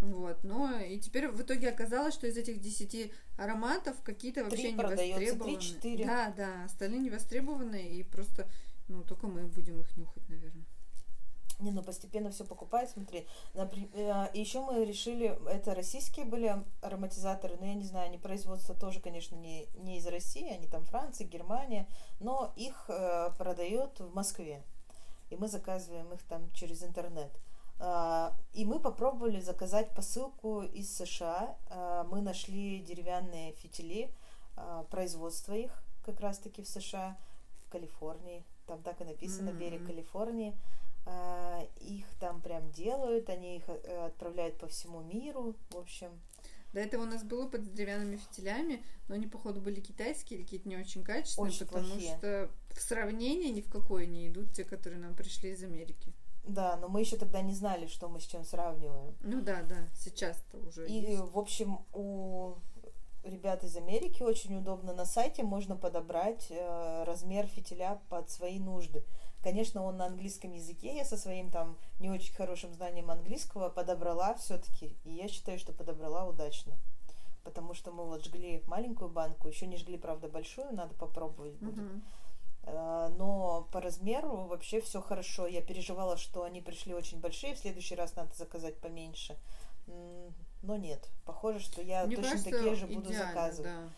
[0.00, 4.82] Вот, но и теперь в итоге оказалось, что из этих 10 ароматов какие-то вообще не
[4.82, 5.56] востребованы.
[5.56, 6.04] три-четыре.
[6.04, 8.48] Да, да, остальные не востребованы, и просто,
[8.88, 10.64] ну, только мы будем их нюхать, наверное.
[11.58, 13.26] Не, ну постепенно все покупают, смотри.
[13.54, 19.00] Например, еще мы решили, это российские были ароматизаторы, но я не знаю, они производство тоже,
[19.00, 21.88] конечно, не, не из России, они там Франция, Германия,
[22.20, 24.62] но их э, продают в Москве.
[25.30, 27.30] И мы заказываем их там через интернет.
[27.32, 31.56] А, И мы попробовали заказать посылку из США.
[31.68, 34.10] А, Мы нашли деревянные фитили,
[34.56, 35.70] а, производство их
[36.04, 37.18] как раз-таки в США,
[37.66, 38.44] в Калифорнии.
[38.66, 39.58] Там так и написано, Мгм.
[39.58, 40.54] берег Калифорнии.
[41.04, 45.54] А, Их там прям делают, они их э, отправляют по всему миру.
[45.70, 46.10] В общем,
[46.72, 50.44] До этого у нас был опыт с деревянными фитилями, но они, походу, были китайские или
[50.44, 52.16] какие-то не очень качественные, Очень потому плохие.
[52.18, 56.12] что в сравнении ни в какое не идут те, которые нам пришли из Америки.
[56.46, 59.14] Да, но мы еще тогда не знали, что мы с чем сравниваем.
[59.20, 61.20] Ну да, да, сейчас-то уже И, есть.
[61.32, 62.54] в общем, у
[63.24, 69.04] ребят из Америки очень удобно на сайте можно подобрать э, размер фитиля под свои нужды.
[69.42, 74.34] Конечно, он на английском языке, я со своим там не очень хорошим знанием английского подобрала
[74.34, 76.76] все-таки, и я считаю, что подобрала удачно.
[77.44, 81.76] Потому что мы вот жгли маленькую банку, еще не жгли, правда, большую, надо попробовать будет.
[81.76, 82.02] Мгм.
[82.66, 85.46] Э, Но по размеру вообще все хорошо.
[85.46, 89.36] Я переживала, что они пришли очень большие, в следующий раз надо заказать поменьше.
[90.62, 91.08] Но нет.
[91.24, 93.70] Похоже, что я Мне точно кажется, такие же буду заказывать.
[93.72, 93.88] да.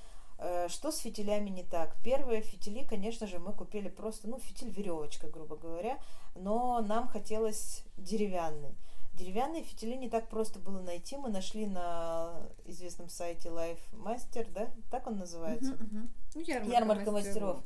[0.40, 1.96] Э, Что с фитилями не так?
[2.04, 5.98] Первые фитили, конечно же, мы купили просто, ну, фитиль веревочка, грубо говоря,
[6.34, 8.76] но нам хотелось деревянный.
[9.14, 11.16] Деревянные фитили не так просто было найти.
[11.16, 14.70] Мы нашли на известном сайте Life Master, да?
[14.92, 15.72] Так он называется?
[15.72, 16.12] Мгм.
[16.36, 17.56] Ну, ярмарка, Ярмарка мастеров.
[17.56, 17.62] мастеров.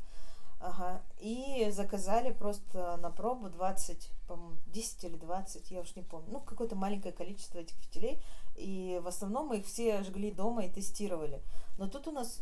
[0.62, 1.02] Ага.
[1.18, 6.28] И заказали просто на пробу 20, по-моему, 10 или 20, я уж не помню.
[6.30, 8.22] Ну, какое-то маленькое количество этих фитилей.
[8.54, 11.42] И в основном мы их все жгли дома и тестировали.
[11.78, 12.40] Но тут у нас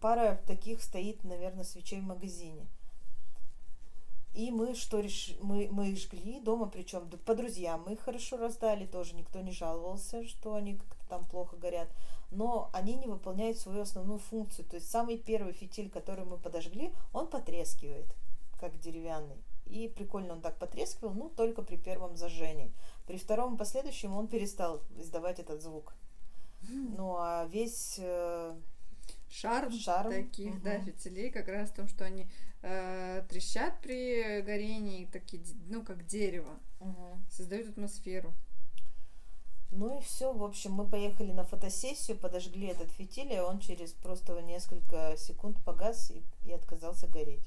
[0.00, 2.66] пара таких стоит, наверное, свечей в магазине.
[4.32, 5.38] И мы что решили?
[5.42, 9.52] Мы, мы их жгли дома, причем по друзьям мы их хорошо раздали, тоже никто не
[9.52, 11.88] жаловался, что они как-то там плохо горят.
[12.30, 14.64] Но они не выполняют свою основную функцию.
[14.66, 18.06] То есть самый первый фитиль, который мы подожгли, он потрескивает,
[18.58, 19.36] как деревянный.
[19.66, 22.72] И прикольно он так потрескивал, ну, только при первом зажжении.
[23.06, 25.94] При втором и последующем он перестал издавать этот звук.
[26.68, 27.98] Ну, а весь...
[27.98, 28.56] э,
[29.30, 30.86] Шарм, Шарм, таких, да, мгм.
[30.86, 32.26] фитилей как раз в том, что они
[32.62, 37.24] э, трещат при горении, такие, ну, как дерево, мгм.
[37.30, 38.32] создают атмосферу.
[39.72, 43.92] Ну и все, в общем, мы поехали на фотосессию, подожгли этот фитиль, и он через
[43.92, 47.44] просто несколько секунд погас и, и отказался гореть.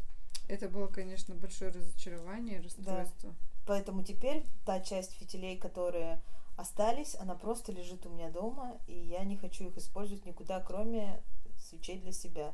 [0.47, 3.33] Это было, конечно, большое разочарование, расстройство.
[3.65, 6.21] Поэтому теперь та часть фитилей, которые
[6.55, 11.21] остались, она просто лежит у меня дома, и я не хочу их использовать никуда, кроме
[11.57, 12.53] свечей для себя.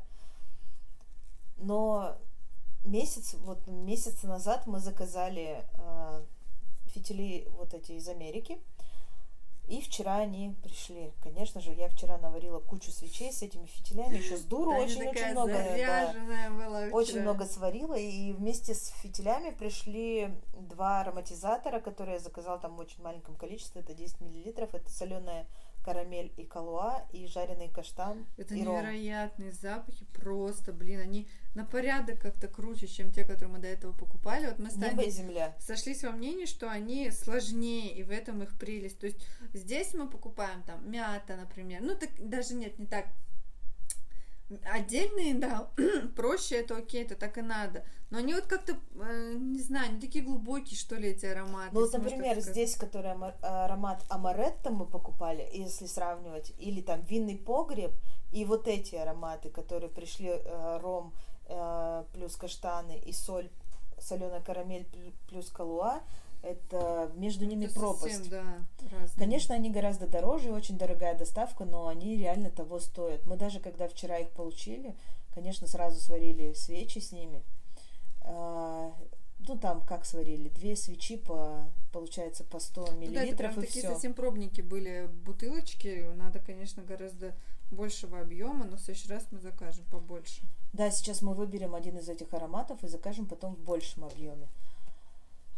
[1.58, 2.18] Но
[2.86, 6.26] месяц, вот месяц назад мы заказали э,
[6.86, 8.60] фитили вот эти из Америки.
[9.70, 11.14] И вчера они пришли.
[11.22, 15.54] Конечно же, я вчера наварила кучу свечей с этими фитилями, еще с дуру очень-очень много.
[15.54, 22.78] Да, очень много сварила, и вместе с фитилями пришли два ароматизатора, которые я заказала там
[22.78, 25.46] в очень маленьком количестве, это 10 миллилитров, это соленая
[25.84, 28.26] карамель и калуа, и жареный каштан.
[28.38, 29.58] Это и невероятные ром.
[29.60, 34.46] запахи, просто, блин, они на порядок как-то круче, чем те, которые мы до этого покупали.
[34.46, 35.56] Вот мы Небо и земля.
[35.60, 39.00] сошлись во мнении, что они сложнее, и в этом их прелесть.
[39.00, 41.82] То есть здесь мы покупаем там мята, например.
[41.82, 43.08] Ну, так даже нет, не так
[44.66, 45.70] Отдельные, да,
[46.16, 47.84] проще, это окей, это так и надо.
[48.10, 51.70] Но они вот как-то, э, не знаю, они такие глубокие, что ли, эти ароматы.
[51.74, 57.92] Ну вот, например, здесь, который аромат амаретто мы покупали, если сравнивать, или там винный погреб,
[58.32, 61.14] и вот эти ароматы, которые пришли, э, ром
[61.46, 63.50] э, плюс каштаны и соль,
[64.00, 64.88] соленая карамель
[65.28, 66.02] плюс калуа,
[66.42, 68.16] это между ними это пропасть.
[68.16, 73.26] Совсем, да, Конечно, они гораздо дороже, очень дорогая доставка, но они реально того стоят.
[73.26, 74.96] Мы даже когда вчера их получили,
[75.34, 77.44] конечно, сразу сварили свечи с ними.
[78.22, 78.94] А,
[79.48, 83.84] ну, там, как сварили, две свечи по, получается, по 100 миллилитров ну, да, и такие
[83.84, 83.92] все.
[83.92, 87.34] совсем пробники были бутылочки, надо, конечно, гораздо
[87.72, 90.42] большего объема, но в следующий раз мы закажем побольше.
[90.74, 94.48] Да, сейчас мы выберем один из этих ароматов и закажем потом в большем объеме.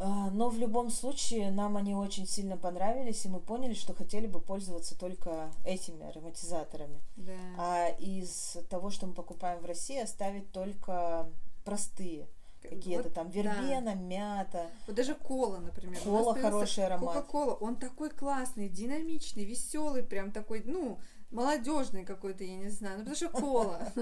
[0.04, 4.26] А, но в любом случае нам они очень сильно понравились, и мы поняли, что хотели
[4.26, 7.00] бы пользоваться только этими ароматизаторами.
[7.14, 7.32] Да.
[7.56, 11.30] А из того, что мы покупаем в России, оставить только
[11.64, 12.26] простые.
[12.62, 13.94] Какие-то вот, там вербена, да.
[13.94, 14.66] мята.
[14.86, 16.00] Вот даже кола, например.
[16.00, 17.14] Кола хороший аромат.
[17.14, 20.98] Кока-кола, он такой классный, динамичный, веселый, прям такой, ну,
[21.32, 23.92] молодежный какой-то, я не знаю, ну потому что кола.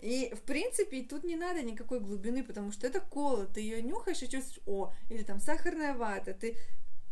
[0.00, 4.22] И, в принципе, тут не надо никакой глубины, потому что это кола, ты ее нюхаешь
[4.22, 6.58] и чувствуешь, о, или там сахарная вата, ты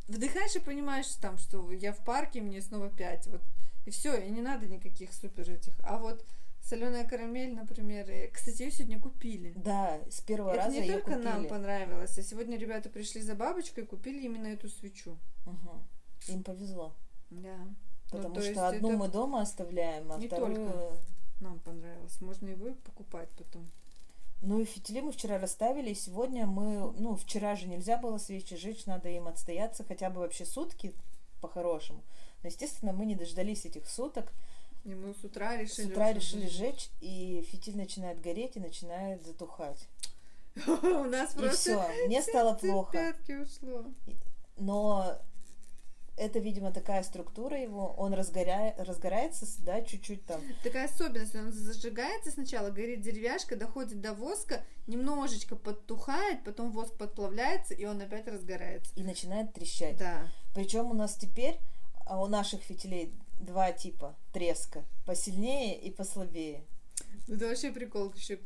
[0.09, 3.41] вдыхаешь и понимаешь там, что я в парке, мне снова пять, вот,
[3.87, 5.73] и все, и не надо никаких супер этих.
[5.83, 6.25] А вот
[6.61, 9.55] соленая карамель, например, и, кстати, ее сегодня купили.
[9.57, 11.25] Да, с первого это раза не ее только купили.
[11.25, 15.19] нам понравилось, а сегодня ребята пришли за бабочкой и купили именно эту свечу.
[15.47, 16.33] Угу.
[16.35, 16.95] Им повезло.
[17.31, 17.59] Да.
[18.13, 20.55] Потому ну, что одну мы дома оставляем, а не вторую...
[20.55, 20.99] Только
[21.41, 22.21] нам понравилось.
[22.21, 23.71] Можно его покупать потом.
[24.43, 28.57] Ну и фитили мы вчера расставили, и сегодня мы, ну, вчера же нельзя было свечи
[28.57, 30.95] жечь, надо им отстояться хотя бы вообще сутки
[31.41, 32.03] по-хорошему.
[32.43, 34.33] Но, естественно, мы не дождались этих суток.
[34.85, 35.87] И мы с утра решили...
[35.87, 39.89] С утра решили жечь, и фитиль начинает гореть и начинает затухать.
[40.67, 41.47] У нас просто...
[41.47, 43.15] И все, мне стало плохо.
[43.29, 43.87] ушло.
[44.59, 45.19] Но
[46.17, 48.75] это, видимо, такая структура его, он разгоря...
[48.79, 50.41] разгорается, да, чуть-чуть там.
[50.63, 57.75] Такая особенность, он зажигается сначала, горит деревяшка, доходит до воска, немножечко подтухает, потом воск подплавляется,
[57.75, 58.93] и он опять разгорается.
[58.95, 59.97] И начинает трещать.
[59.99, 60.29] Да.
[60.55, 61.59] Причем у нас теперь,
[62.07, 66.65] а у наших фитилей два типа треска, посильнее и послабее.
[67.29, 68.39] Это вообще прикол, еще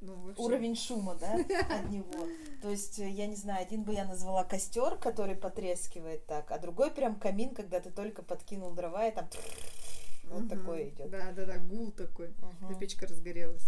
[0.00, 0.42] ну, вообще...
[0.42, 1.34] уровень шума, да,
[1.70, 2.26] от него.
[2.62, 6.58] То есть, э, я не знаю, один бы я назвала костер, который потрескивает так, а
[6.58, 9.28] другой прям камин, когда ты только подкинул дрова и там
[10.24, 10.48] вот угу.
[10.48, 11.10] такой идет.
[11.10, 12.34] Да, да, да, гул такой.
[12.60, 12.74] Угу.
[12.78, 13.66] печка разгорелась.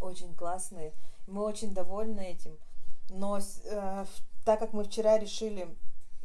[0.00, 0.92] Очень классные.
[1.26, 2.56] Мы очень довольны этим.
[3.10, 4.06] Но э,
[4.44, 5.68] так как мы вчера решили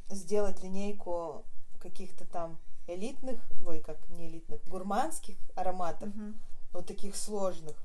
[0.10, 1.44] сделать линейку
[1.80, 6.34] каких-то там элитных, ой, как не элитных, гурманских ароматов, угу.
[6.74, 7.76] вот таких сложных,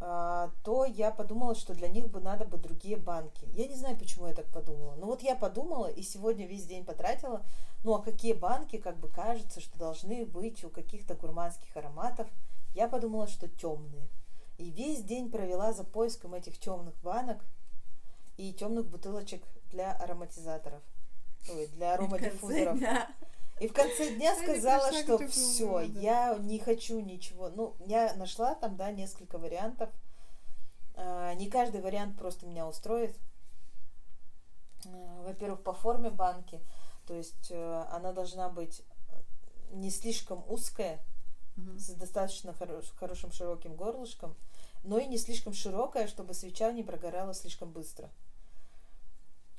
[0.00, 3.46] то я подумала, что для них бы надо бы другие банки.
[3.52, 4.94] Я не знаю, почему я так подумала.
[4.94, 7.44] Но вот я подумала и сегодня весь день потратила.
[7.84, 12.28] Ну а какие банки, как бы кажется, что должны быть у каких-то гурманских ароматов?
[12.74, 14.08] Я подумала, что темные.
[14.56, 17.44] И весь день провела за поиском этих темных банок
[18.38, 20.82] и темных бутылочек для ароматизаторов.
[21.50, 22.78] Ой, для аромадиффузоров.
[23.60, 27.50] И в конце дня сказала, что все, я не хочу ничего.
[27.50, 29.90] Ну, я нашла там, да, несколько вариантов.
[30.94, 33.14] А, не каждый вариант просто меня устроит.
[34.86, 36.58] А, во-первых, по форме банки.
[37.06, 38.82] То есть э, она должна быть
[39.72, 41.00] не слишком узкая,
[41.56, 41.78] угу.
[41.78, 44.36] с достаточно хорош, хорошим широким горлышком,
[44.84, 48.10] но и не слишком широкая, чтобы свеча не прогорала слишком быстро.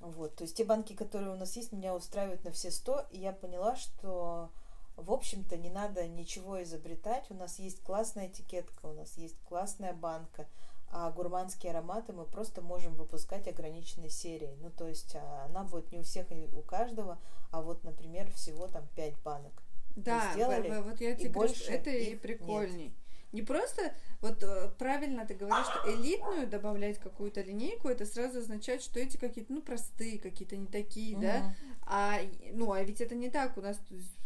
[0.02, 3.20] Вот, то есть те банки, которые у нас есть, меня устраивают на все сто, и
[3.20, 4.50] я поняла, что,
[4.96, 7.30] в общем-то, не надо ничего изобретать.
[7.30, 10.48] У нас есть классная этикетка, у нас есть классная банка,
[10.90, 14.58] а гурманские ароматы мы просто можем выпускать ограниченной серией.
[14.60, 17.20] Ну, то есть а, она будет не у всех и у каждого,
[17.52, 19.64] а вот, например, всего там 5 банок.
[19.96, 22.86] Да, сделали, вот я тебе и говорю, больше это и прикольней.
[22.86, 22.94] Нет.
[23.32, 28.82] Не просто, вот э, правильно ты говоришь, что элитную добавлять какую-то линейку, это сразу означает,
[28.82, 31.24] что эти какие-то, ну, простые, какие-то не такие, угу.
[31.24, 32.20] да, а,
[32.54, 33.80] ну, а ведь это не так, у нас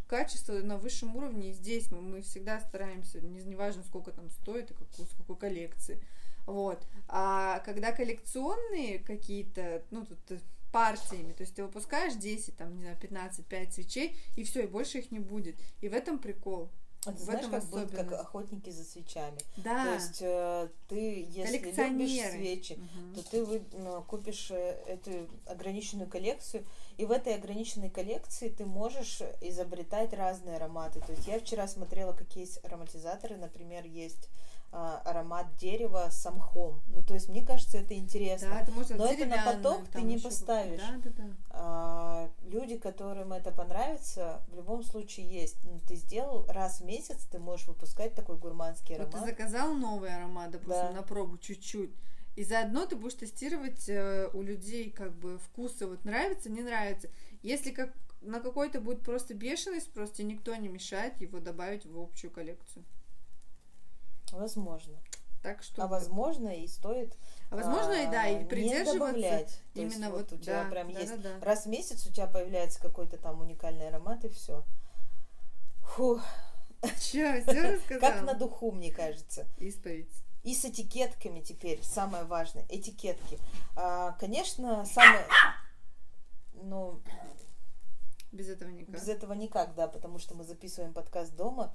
[0.08, 4.30] качество на высшем уровне, и здесь мы, мы всегда стараемся, не, не важно, сколько там
[4.30, 6.00] стоит и какую, с какой коллекции,
[6.46, 10.40] вот, а когда коллекционные какие-то, ну, тут э,
[10.76, 11.32] партиями.
[11.32, 14.98] То есть ты выпускаешь 10, там, не знаю, 15, 5 свечей, и все, и больше
[14.98, 15.56] их не будет.
[15.80, 16.70] И в этом прикол.
[17.06, 19.38] А ты знаешь, как будет как охотники за свечами.
[19.58, 19.86] Да.
[19.86, 23.16] То есть э, ты, если любишь свечи, угу.
[23.16, 26.66] то ты вы, ну, купишь э, эту ограниченную коллекцию,
[26.98, 31.00] и в этой ограниченной коллекции ты можешь изобретать разные ароматы.
[31.02, 34.30] То есть я вчера смотрела, какие есть ароматизаторы, например, есть
[34.78, 36.82] а, аромат дерева с мхом.
[36.88, 38.50] Ну, то есть, мне кажется, это интересно.
[38.50, 40.82] Да, это можно Но это на поток ты не поставишь.
[40.82, 41.24] Да, да, да.
[41.52, 45.56] А, люди, которым это понравится, в любом случае есть.
[45.64, 49.14] Ну, ты сделал раз в месяц, ты можешь выпускать такой гурманский аромат.
[49.14, 50.92] Вот ты заказал новый аромат, допустим, да.
[50.92, 51.92] на пробу чуть-чуть.
[52.36, 57.08] И заодно ты будешь тестировать э, у людей как бы вкусы, вот нравится, не нравится.
[57.44, 61.98] Если как на какой-то будет просто бешеный спрос, тебе никто не мешает его добавить в
[61.98, 62.84] общую коллекцию.
[64.36, 64.98] Возможно.
[65.42, 65.84] Так что.
[65.84, 67.16] А возможно и стоит.
[67.52, 68.94] А возможно и да, и придерживаться.
[68.94, 69.62] Не добавлять.
[69.76, 71.46] Именно вот, вот у тебя да, прям да, есть да, да.
[71.46, 74.64] раз в месяц у тебя появляется какой-то там уникальный аромат и все.
[75.82, 76.20] Фу.
[77.00, 78.00] Че, все рассказала?
[78.00, 79.48] Как на духу, мне кажется.
[79.58, 80.12] Исповедь.
[80.44, 83.40] И с этикетками теперь, самое важное, этикетки.
[83.76, 85.26] А, конечно, самое,
[86.54, 87.02] ну...
[88.32, 88.94] Без этого никак.
[88.94, 91.74] Без этого никак, да, потому что мы записываем подкаст дома.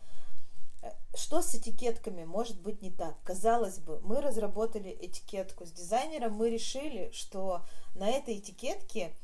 [1.15, 3.17] Что с этикетками может быть не так?
[3.25, 7.63] Казалось бы, мы разработали этикетку с дизайнером, мы решили, что
[7.95, 9.15] на этой этикетке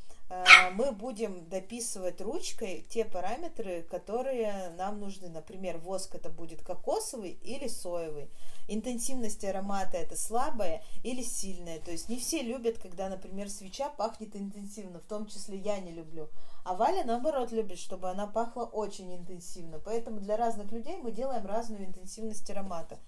[0.73, 5.29] мы будем дописывать ручкой те параметры, которые нам нужны.
[5.29, 8.29] Например, воск это будет кокосовый или соевый.
[8.67, 11.79] Интенсивность аромата это слабая или сильная.
[11.79, 15.93] То есть не все любят, когда, например, свеча пахнет интенсивно, в том числе я не
[15.93, 16.29] люблю.
[16.65, 19.79] А Валя, наоборот, любит, чтобы она пахла очень интенсивно.
[19.79, 22.99] Поэтому для разных людей мы делаем разную интенсивность аромата.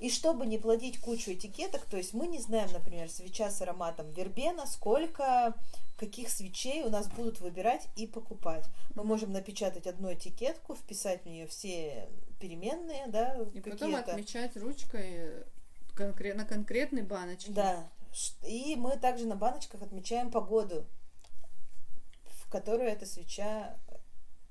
[0.00, 4.10] И чтобы не плодить кучу этикеток, то есть мы не знаем, например, свеча с ароматом
[4.10, 5.54] вербена, сколько
[5.98, 8.64] каких свечей у нас будут выбирать и покупать.
[8.94, 12.08] Мы можем напечатать одну этикетку, вписать в нее все
[12.40, 15.44] переменные, да, и потом отмечать ручкой
[15.94, 17.52] конкрет, на конкретной баночке.
[17.52, 17.88] Да.
[18.46, 20.86] И мы также на баночках отмечаем погоду
[22.50, 23.76] которую эта свеча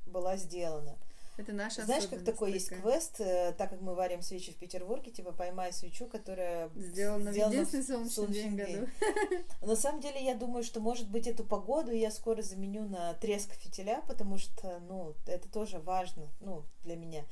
[0.08, 0.98] была сделана.
[1.40, 5.10] Это наша Знаешь, как такой есть квест, э, так как мы варим свечи в Петербурге,
[5.10, 8.76] типа поймай свечу, которая сделана, сделана в единственный солнечный, солнечный день, день.
[8.76, 9.46] году.
[9.62, 13.54] На самом деле я думаю, что может быть эту погоду я скоро заменю на треск
[13.54, 17.24] фитиля, потому что, ну, это тоже важно, ну, для меня.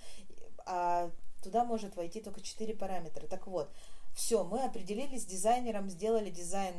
[0.66, 1.12] А
[1.44, 3.28] туда может войти только четыре параметра.
[3.28, 3.70] Так вот,
[4.16, 6.76] все, мы определились с дизайнером, сделали дизайн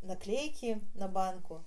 [0.00, 1.62] наклейки на банку,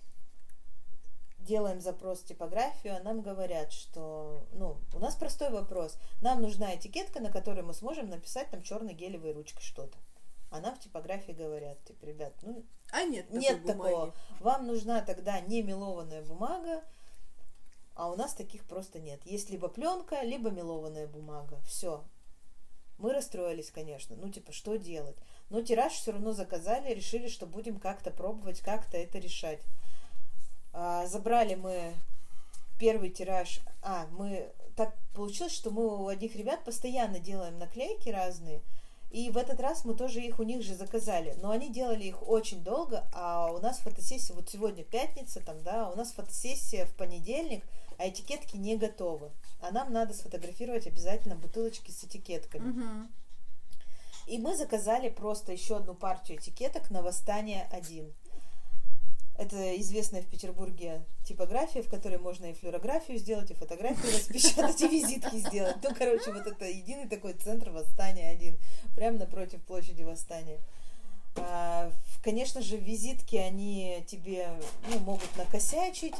[1.50, 5.98] делаем запрос в типографию, а нам говорят, что, ну, у нас простой вопрос.
[6.22, 9.98] Нам нужна этикетка, на которой мы сможем написать там черной гелевой ручкой что-то.
[10.52, 14.14] А нам в типографии говорят, типа, ребят, ну, а нет, нет такой такого.
[14.40, 16.84] Вам нужна тогда не мелованная бумага,
[17.96, 19.20] а у нас таких просто нет.
[19.26, 21.60] Есть либо пленка, либо мелованная бумага.
[21.68, 22.04] Все.
[23.00, 24.16] Мы расстроились, конечно.
[24.16, 25.18] Ну, типа, что делать?
[25.50, 29.62] Но тираж все равно заказали, решили, что будем как-то пробовать, как-то это решать.
[30.74, 31.94] А, забрали мы
[32.78, 33.60] первый тираж.
[33.82, 38.62] А, мы так получилось, что мы у одних ребят постоянно делаем наклейки разные.
[39.12, 41.36] И в этот раз мы тоже их у них же заказали.
[41.42, 45.90] Но они делали их очень долго, а у нас фотосессия, вот сегодня пятница, там, да,
[45.90, 47.64] у нас фотосессия в понедельник,
[47.98, 49.32] а этикетки не готовы.
[49.62, 52.70] А нам надо сфотографировать обязательно бутылочки с этикетками.
[52.70, 53.08] Угу.
[54.28, 58.14] И мы заказали просто еще одну партию этикеток на восстание 1.
[59.40, 64.88] Это известная в Петербурге типография, в которой можно и флюорографию сделать, и фотографию распечатать, и
[64.90, 65.78] визитки сделать.
[65.82, 68.58] Ну, короче, вот это единый такой центр восстания один,
[68.98, 70.60] прямо напротив площади восстания.
[71.38, 71.90] А,
[72.22, 74.50] конечно же, визитки, они тебе
[74.90, 76.16] ну, могут накосячить,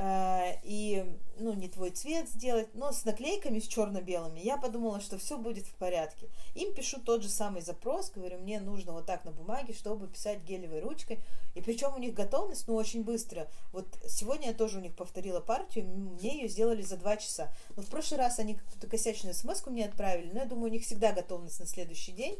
[0.00, 1.04] и
[1.38, 5.66] ну, не твой цвет сделать, но с наклейками, с черно-белыми, я подумала, что все будет
[5.66, 6.28] в порядке.
[6.54, 10.42] Им пишу тот же самый запрос, говорю, мне нужно вот так на бумаге, чтобы писать
[10.44, 11.20] гелевой ручкой.
[11.54, 13.48] И причем у них готовность, ну, очень быстро.
[13.72, 17.52] Вот сегодня я тоже у них повторила партию, мне ее сделали за два часа.
[17.76, 20.84] Но в прошлый раз они какую-то косячную смс мне отправили, но я думаю, у них
[20.84, 22.38] всегда готовность на следующий день.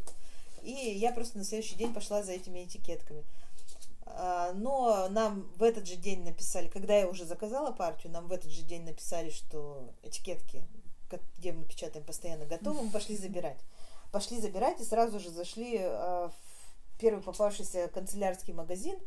[0.62, 3.24] И я просто на следующий день пошла за этими этикетками.
[4.14, 8.32] А, но нам в этот же день написали, когда я уже заказала партию, нам в
[8.32, 10.64] этот же день написали, что этикетки
[11.39, 13.59] где мы печатаем постоянно, готовы, мы пошли забирать.
[14.11, 18.99] Пошли забирать и сразу же зашли э, в первый попавшийся канцелярский магазин,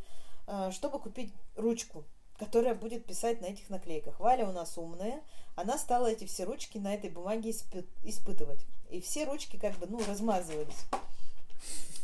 [0.48, 2.04] э, чтобы купить ручку,
[2.38, 4.20] которая будет писать на этих наклейках.
[4.20, 5.22] Валя у нас умная,
[5.56, 8.66] она стала эти все ручки на этой бумаге испы- испытывать.
[8.90, 10.86] И все ручки как бы, ну, размазывались.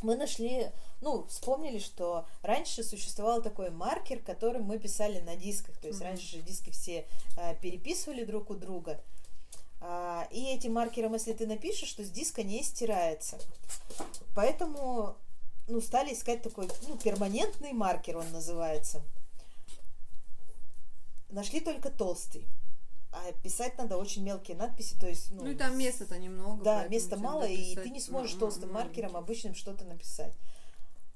[0.01, 0.71] Мы нашли,
[1.01, 5.77] ну, вспомнили, что раньше существовал такой маркер, которым мы писали на дисках.
[5.77, 7.05] То есть раньше же диски все
[7.37, 8.99] э, переписывали друг у друга.
[9.79, 13.39] А, и этим маркером, если ты напишешь, то с диска не стирается.
[14.35, 15.15] Поэтому,
[15.67, 19.01] ну, стали искать такой, ну, перманентный маркер, он называется.
[21.29, 22.45] Нашли только толстый.
[23.13, 26.63] А писать надо очень мелкие надписи, то есть, ну, Ну и там места-то немного.
[26.63, 30.33] да, места мало, и ты не сможешь толстым м- маркером обычным что-то написать.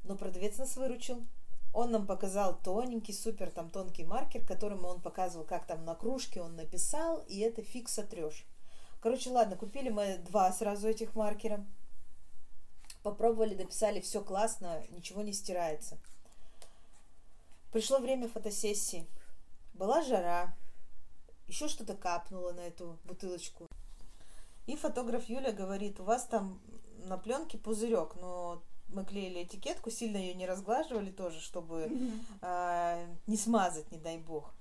[0.03, 1.25] Но продавец нас выручил.
[1.73, 6.41] Он нам показал тоненький, супер там тонкий маркер, которым он показывал, как там на кружке
[6.41, 8.45] он написал, и это фиг сотрешь.
[9.01, 11.65] Короче, ладно, купили мы два сразу этих маркера.
[13.03, 15.97] Попробовали, дописали, все классно, ничего не стирается.
[17.71, 19.05] Пришло время фотосессии.
[19.73, 20.55] Была жара,
[21.47, 23.67] еще что-то капнуло на эту бутылочку.
[24.67, 26.59] И фотограф Юля говорит, у вас там
[27.05, 31.91] на пленке пузырек, но мы клеили этикетку, сильно ее не разглаживали тоже, чтобы
[32.41, 34.53] а, не смазать, не дай бог.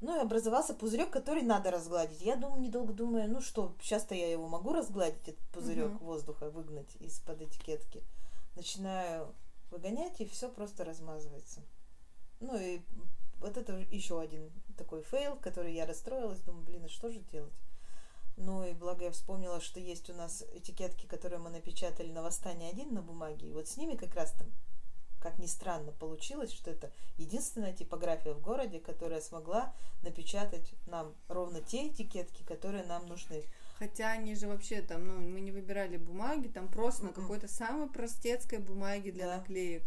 [0.00, 2.20] Ну и образовался пузырек, который надо разгладить.
[2.20, 6.94] Я думаю, недолго думаю, ну что, сейчас-то я его могу разгладить, этот пузырек воздуха выгнать
[7.00, 8.02] из-под этикетки.
[8.54, 9.34] Начинаю
[9.70, 11.62] выгонять, и все просто размазывается.
[12.40, 12.82] Ну и
[13.44, 17.52] вот это еще один такой fail, который я расстроилась, думаю, блин, а что же делать?
[18.36, 22.70] Ну и благо я вспомнила, что есть у нас этикетки, которые мы напечатали на Восстание
[22.70, 24.48] 1 на бумаге, и вот с ними как раз там,
[25.20, 29.72] как ни странно, получилось, что это единственная типография в городе, которая смогла
[30.02, 33.44] напечатать нам ровно те этикетки, которые нам нужны.
[33.78, 37.20] Хотя они же вообще там, ну, мы не выбирали бумаги, там просто на Мгм.
[37.22, 39.36] какой-то самой простецкой бумаге для Да.
[39.36, 39.84] наклеек.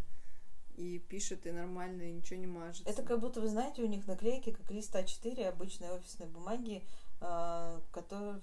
[0.78, 2.88] И пишет, и нормально, и ничего не мажется.
[2.88, 6.84] Это как будто, вы знаете, у них наклейки, как лист А4 обычной офисной бумаги,
[7.20, 8.40] а, который,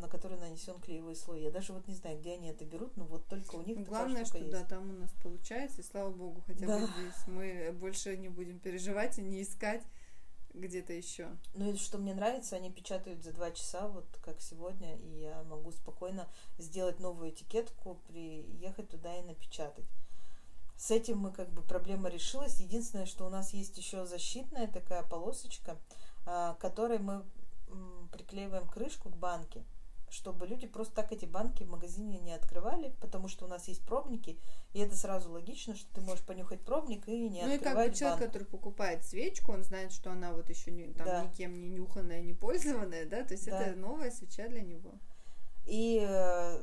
[0.00, 1.40] на который нанесен клеевой слой.
[1.40, 3.86] Я даже вот не знаю, где они это берут, но вот только у них такая
[3.86, 4.50] Главное, что есть.
[4.50, 6.78] да, там у нас получается, и слава богу, хотя бы Да.
[6.80, 9.84] здесь мы больше не будем переживать и не искать
[10.54, 11.28] где-то еще.
[11.54, 15.44] Ну и что мне нравится, они печатают за два часа, вот как сегодня, и я
[15.44, 19.86] могу спокойно сделать новую этикетку, приехать туда и напечатать.
[20.78, 22.60] С этим мы как бы проблема решилась.
[22.60, 25.76] Единственное, что у нас есть еще защитная такая полосочка,
[26.24, 27.24] а, которой мы
[28.12, 29.64] приклеиваем крышку к банке,
[30.08, 33.84] чтобы люди просто так эти банки в магазине не открывали, потому что у нас есть
[33.84, 34.38] пробники,
[34.72, 37.82] и это сразу логично, что ты можешь понюхать пробник и не ну и как бы
[37.82, 41.24] открывать человек, который покупает свечку, он знает, что она вот еще не, там Да.
[41.24, 43.60] никем не нюханная, не пользованная, да, то есть Да.
[43.60, 44.94] это новая свеча для него.
[45.66, 46.62] И э,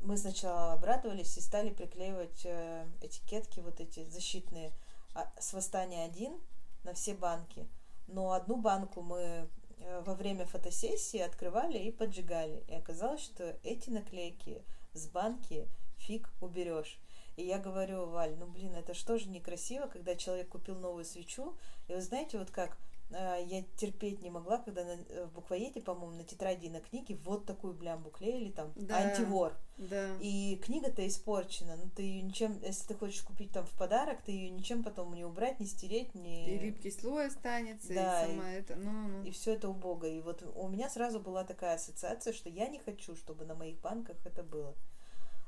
[0.00, 4.72] мы сначала обрадовались и стали приклеивать э, этикетки вот эти защитные
[5.14, 6.38] а, с восстания 1
[6.84, 7.68] на все банки.
[8.06, 12.64] Но одну банку мы э, во время фотосессии открывали и поджигали.
[12.68, 17.00] И оказалось, что эти наклейки с банки фиг уберешь.
[17.36, 21.56] И я говорю, Валь, ну блин, это что же некрасиво, когда человек купил новую свечу.
[21.88, 22.78] И вы знаете, вот как
[23.10, 27.16] я терпеть не могла, когда на, э, в буквоеде, по-моему, на тетради и на книге
[27.24, 28.96] вот такую блямбу клеили там, Да.
[28.96, 29.56] антивор.
[29.78, 30.16] Да.
[30.20, 34.32] И книга-то испорчена, ну ты ее ничем, если ты хочешь купить там в подарок, ты
[34.32, 36.56] ее ничем потом не убрать, не стереть, не...
[36.56, 39.24] И липкий слой останется, Да, и сама это, ну, ну.
[39.24, 40.04] И все это убого.
[40.06, 43.78] И вот у меня сразу была такая ассоциация, что я не хочу, чтобы на моих
[43.80, 44.74] банках это было.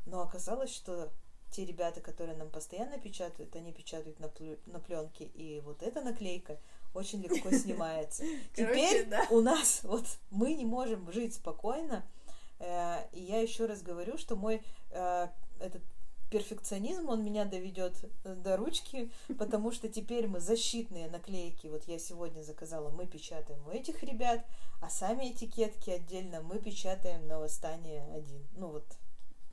[0.06, 1.10] Но оказалось, что
[1.50, 6.02] те ребята, которые нам постоянно печатают, они печатают на, плю- на пленке, и вот эта
[6.02, 6.58] наклейка
[6.94, 8.24] очень легко снимается.
[8.54, 12.04] Теперь у нас вот мы не можем жить спокойно.
[12.58, 15.28] Э, И я еще раз говорю, что мой э,
[15.60, 15.82] этот
[16.30, 21.98] перфекционизм, он меня доведет э, до ручки, потому что теперь мы защитные наклейки, вот я
[21.98, 24.44] сегодня заказала, мы печатаем у этих ребят,
[24.80, 28.46] а сами этикетки отдельно мы печатаем на восстание один.
[28.52, 28.84] Ну вот.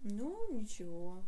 [0.01, 1.23] Ну, ничего.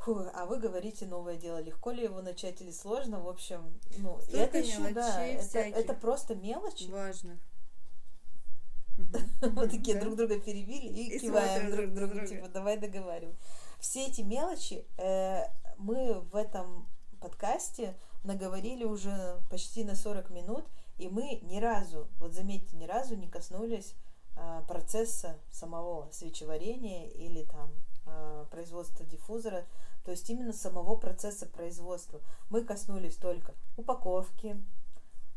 [0.00, 3.20] Фу, а вы говорите, новое дело, легко ли его начать или сложно?
[3.20, 6.90] В общем, ну, Столько это еще, да, это, это просто мелочи.
[6.90, 7.38] Важных.
[9.40, 13.36] Мы такие друг друга перебили и, киваем друг другу, типа, давай договариваем.
[13.78, 15.44] Все эти мелочи э,
[15.78, 16.86] мы в этом
[17.20, 17.94] подкасте
[18.24, 20.64] наговорили уже почти на 40 минут,
[20.98, 23.94] и мы ни разу, вот заметьте, ни разу не коснулись
[24.36, 27.70] а, процесса самого свечеварения или там
[28.06, 29.66] а, производства диффузора,
[30.04, 32.20] то есть именно самого процесса производства.
[32.48, 34.62] Мы коснулись только упаковки,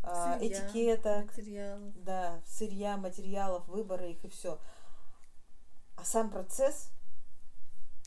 [0.01, 1.93] а, Сырья, этикеток, материалов.
[2.03, 4.59] да, сырья, материалов, выбора их и все.
[5.95, 6.91] А сам процесс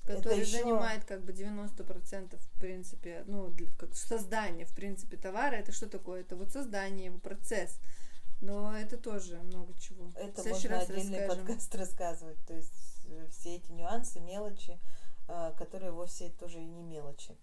[0.05, 5.57] который ещё- занимает как бы 90% в принципе, ну, для- как создание, в принципе, товара,
[5.57, 6.21] это что такое?
[6.21, 7.81] Это вот создание, его процесс.
[8.41, 10.11] Но это тоже много чего.
[10.15, 11.47] Это В можно раз отдельный расскажем.
[11.47, 12.39] подкаст рассказывать.
[12.47, 12.73] То есть
[13.09, 14.79] э, все эти нюансы, мелочи,
[15.57, 17.37] которые вовсе тоже и не мелочи.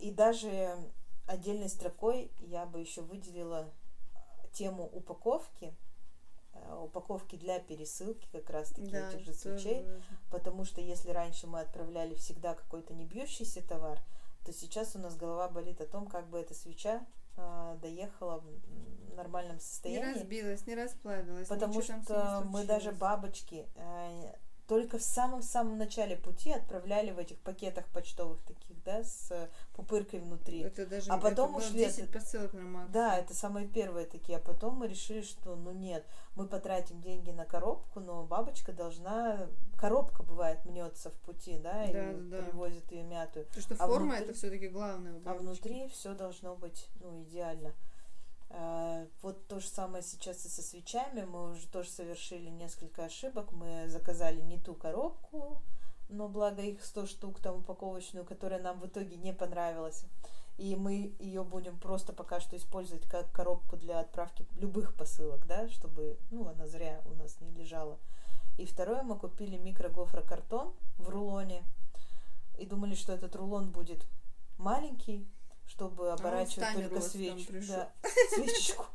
[0.00, 0.76] И даже
[1.26, 3.70] отдельной строкой я бы еще выделила
[4.52, 5.74] тему упаковки,
[6.52, 9.82] э, упаковки для пересылки как раз-таки Да, этих же тоже свечей.
[9.84, 10.02] важно.
[10.30, 14.00] Потому что если раньше мы отправляли всегда какой-то не бьющийся товар,
[14.44, 19.14] то сейчас у нас голова болит о том, как бы эта свеча а, доехала в
[19.14, 20.18] нормальном Не состоянии.
[20.18, 21.46] разбилась, не расплавилась.
[21.48, 21.94] Потому что
[22.42, 24.34] не мы даже бабочки э,
[24.70, 30.20] только в самом-самом начале пути отправляли в этих пакетах почтовых таких, да, с э, пупыркой
[30.20, 30.60] внутри.
[30.60, 32.92] Это даже а это потом было ушли 10 от- посылок на максимум.
[32.92, 34.38] Да, это самые первые такие.
[34.38, 36.06] А потом мы решили, что ну нет,
[36.36, 39.48] мы потратим деньги на коробку, но бабочка должна...
[39.76, 42.42] Коробка бывает мнется в пути, да, и Да, да, да.
[42.44, 43.46] привозят ее мятую.
[43.46, 45.20] Потому что а форма внутри- это все-таки главное.
[45.24, 47.74] А внутри все должно быть, ну, идеально.
[48.50, 51.24] Э, Вот то же самое сейчас и со свечами.
[51.24, 53.52] Мы уже тоже совершили несколько ошибок.
[53.52, 55.62] Мы заказали не ту коробку,
[56.08, 60.04] но благо их 100 штук там упаковочную, которая нам в итоге не понравилась.
[60.58, 65.68] И мы ее будем просто пока что использовать как коробку для отправки любых посылок, да,
[65.70, 67.98] чтобы, ну, она зря у нас не лежала.
[68.58, 71.64] И второе, мы купили микрогофрокартон в рулоне
[72.58, 74.06] и думали, что этот рулон будет
[74.58, 75.26] маленький,
[75.70, 77.46] чтобы оборачивать А только свечу.
[77.46, 77.76] пришел.
[77.76, 77.92] Да,
[78.34, 78.86] свечечку.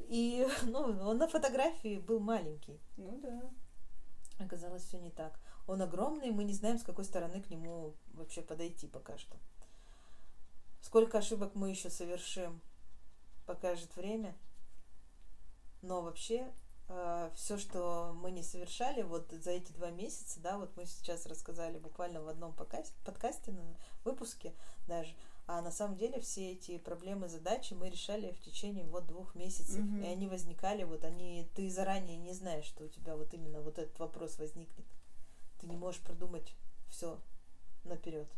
[0.00, 2.80] И, ну, он на фотографии был маленький.
[2.96, 4.44] Ну да.
[4.44, 5.38] Оказалось, все не так.
[5.66, 9.38] Он огромный, мы не знаем, с какой стороны к нему вообще подойти пока что.
[10.80, 12.60] Сколько ошибок мы еще совершим,
[13.46, 14.36] покажет время.
[15.82, 16.52] Но вообще,
[17.34, 21.78] все, что мы не совершали вот за эти два месяца, да, вот мы сейчас рассказали
[21.78, 24.52] буквально в одном подкасте, на выпуске
[24.86, 25.14] даже,
[25.46, 29.84] а на самом деле все эти проблемы, задачи мы решали в течение вот двух месяцев.
[29.84, 30.02] Мгм.
[30.02, 33.78] И они возникали, вот они, ты заранее не знаешь, что у тебя вот именно вот
[33.78, 34.86] этот вопрос возникнет.
[35.58, 36.54] Ты не можешь продумать
[36.88, 37.20] все
[37.84, 38.28] наперед.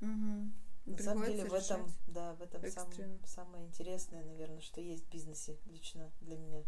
[0.00, 0.52] Мгм.
[0.86, 5.04] На самом деле в Приходится этом, да, в этом сам- самое интересное, наверное, что есть
[5.04, 6.64] в бизнесе лично для меня.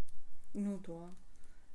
[0.55, 1.15] Ну да.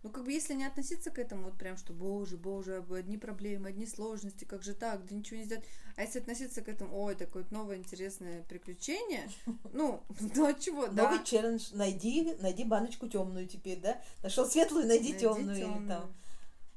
[0.08, 3.68] Ну, как бы если не относиться к этому, вот прям, что, боже, боже, одни проблемы,
[3.68, 5.66] одни сложности, как же так, да ничего не сделать.
[5.98, 9.30] А если относиться к этому, ой, такое вот новое интересное приключение,
[9.74, 10.02] ну,
[10.36, 11.04] ну а чего, да.
[11.04, 11.72] Новый челлендж.
[11.74, 14.02] Найди, найди баночку темную теперь, да?
[14.24, 15.58] Нашел светлую, найди, Найди темную.
[15.58, 16.16] Или там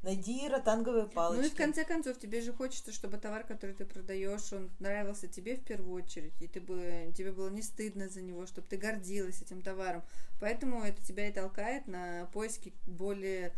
[0.03, 1.41] найди ротанговые палочки.
[1.41, 5.29] Ну и в конце концов, тебе же хочется, чтобы товар, который ты продаешь, он нравился
[5.29, 8.77] тебе в первую очередь, и ты бы, тебе было не стыдно за него, чтобы ты
[8.77, 10.03] гордилась этим товаром.
[10.41, 13.53] Поэтому это тебя и толкает на поиски более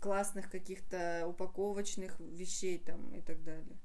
[0.00, 3.78] классных каких-то упаковочных вещей там и так далее.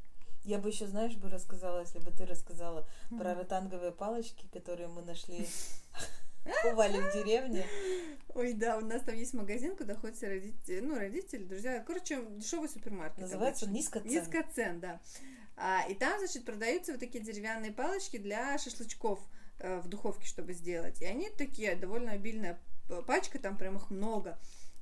[0.44, 3.40] Я бы еще, знаешь, бы рассказала, если бы ты рассказала про Мгм.
[3.40, 5.48] ротанговые палочки, которые мы нашли
[6.66, 7.66] у Вали в деревне.
[8.30, 11.84] Ой, да, у нас там есть магазин, куда ходят родители, ну, родители, друзья.
[11.86, 13.20] Короче, дешевый супермаркет.
[13.20, 13.78] Называется обычно.
[13.78, 14.10] низкоцен.
[14.12, 15.02] Низкоцен, да.
[15.56, 19.20] А, и там, значит, продаются вот такие деревянные палочки для шашлычков
[19.58, 21.02] э, в духовке, чтобы сделать.
[21.02, 22.60] И они такие, довольно обильная
[23.08, 24.38] пачка, там прям их много.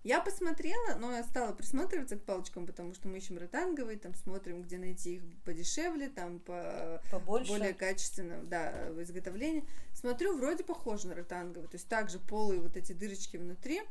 [0.06, 4.62] Я посмотрела, но я стала присматриваться к палочкам, потому что мы ищем ротанговые, там смотрим,
[4.62, 7.51] где найти их подешевле, там по Побольше.
[7.51, 9.68] более качественном, да, в изготовлении.
[9.95, 13.82] Смотрю, вроде похоже на ротанговый, то есть также полые вот эти дырочки внутри.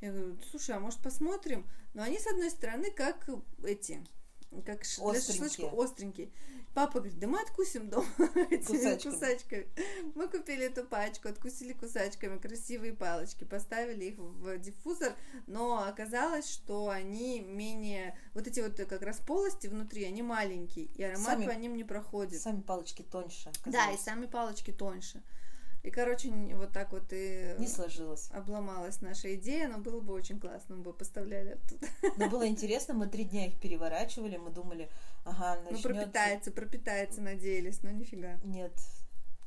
[0.00, 1.68] Я говорю, слушай, а может посмотрим?
[1.92, 3.28] Но они, с одной стороны, как
[3.62, 4.02] эти,
[4.64, 6.30] как для шашлычка остренькие.
[6.72, 8.06] Папа говорит, да мы откусим дома
[8.66, 9.12] Кусачками.
[9.12, 9.66] кусачками.
[10.14, 15.12] Мы купили эту пачку, откусили кусачками красивые палочки, поставили их в диффузор,
[15.46, 18.16] но оказалось, что они менее...
[18.34, 21.84] Вот эти вот как раз полости внутри, они маленькие, и аромат Сами- по ним не
[21.84, 22.40] проходит.
[22.40, 23.50] Сами палочки тоньше.
[23.66, 25.22] Да, и сами палочки тоньше.
[25.82, 28.28] И, короче, вот так вот и Не сложилось.
[28.32, 31.86] обломалась наша идея, но было бы очень классно, мы бы поставляли оттуда.
[32.18, 34.90] Но было интересно, мы три дня их переворачивали, мы думали,
[35.24, 35.88] ага, Ну, начнется...
[35.88, 38.38] пропитается, пропитается, надеялись, но нифига.
[38.44, 38.72] Нет,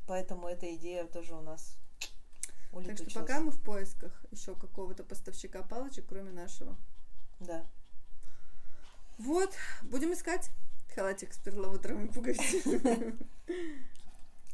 [0.08, 3.12] поэтому эта идея тоже у нас Так улетучилась.
[3.12, 6.76] что пока мы в поисках еще какого-то поставщика палочек, кроме нашего.
[7.40, 7.64] Да.
[9.20, 9.54] Вот,
[9.84, 10.50] будем искать
[10.96, 13.18] халатик с перламутровыми пуговицами.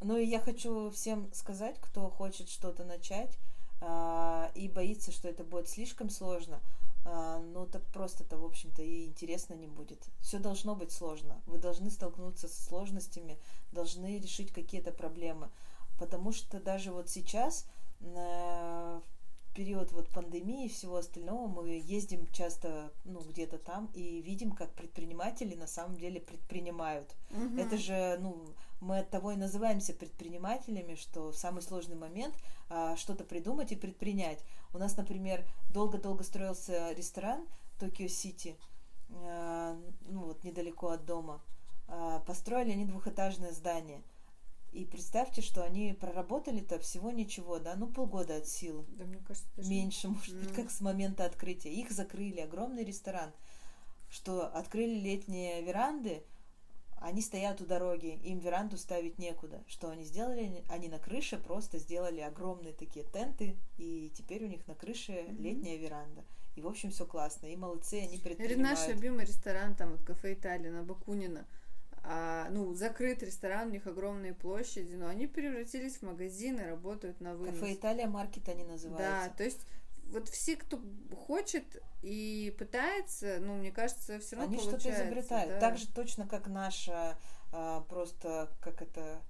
[0.01, 3.37] Ну и я хочу всем сказать, кто хочет что-то начать
[3.81, 6.61] а, и боится, что это будет слишком сложно,
[7.05, 10.07] а, ну так просто-то, в общем-то, и интересно не будет.
[10.19, 11.41] Все должно быть сложно.
[11.45, 13.37] Вы должны столкнуться со сложностями,
[13.71, 15.49] должны решить какие-то проблемы.
[15.99, 17.65] потому что даже вот сейчас
[17.99, 19.01] э,
[19.53, 24.71] период вот пандемии и всего остального мы ездим часто, ну, где-то там и видим, как
[24.73, 27.13] предприниматели на самом деле предпринимают.
[27.31, 27.59] Угу.
[27.59, 28.45] Это же, ну,
[28.79, 32.35] мы от того и называемся предпринимателями, что в самый сложный момент
[32.69, 34.43] а, что-то придумать и предпринять.
[34.73, 37.47] У нас, например, долго-долго строился ресторан
[37.79, 38.55] Токио Сити,
[39.09, 39.77] а,
[40.07, 41.41] ну, вот недалеко от дома.
[41.87, 44.01] А, построили они двухэтажное здание–
[44.71, 48.85] и представьте, что они проработали-то всего ничего, да, ну полгода от силы.
[48.89, 49.69] Да, мне кажется, даже...
[49.69, 50.39] Меньше, может mm.
[50.39, 51.73] быть, как с момента открытия.
[51.73, 53.31] Их закрыли, огромный ресторан,
[54.11, 56.23] что открыли летние веранды,
[57.01, 59.63] они стоят у дороги, им веранду ставить некуда.
[59.67, 60.63] Что они сделали?
[60.69, 65.41] Они на крыше просто сделали огромные такие тенты, и теперь у них на крыше mm-hmm.
[65.41, 66.23] летняя веранда.
[66.55, 67.47] И, в общем, все классно.
[67.47, 68.51] И молодцы, они предпринимают.
[68.51, 71.45] Это наш любимый ресторан, там, вот кафе Италия на Бакунина
[72.03, 77.35] а, ну, закрыт ресторан, у них огромные площади, но они превратились в магазины, работают на
[77.35, 77.59] вынос.
[77.59, 79.29] Кафе Италия Маркет они называются.
[79.29, 79.65] Да, то есть
[80.11, 80.81] вот все, кто
[81.27, 85.53] хочет и пытается, ну, мне кажется, все равно Они что-то изобретают.
[85.53, 85.59] Да.
[85.59, 87.17] Так же точно, как наша
[87.51, 89.21] а, просто, как это,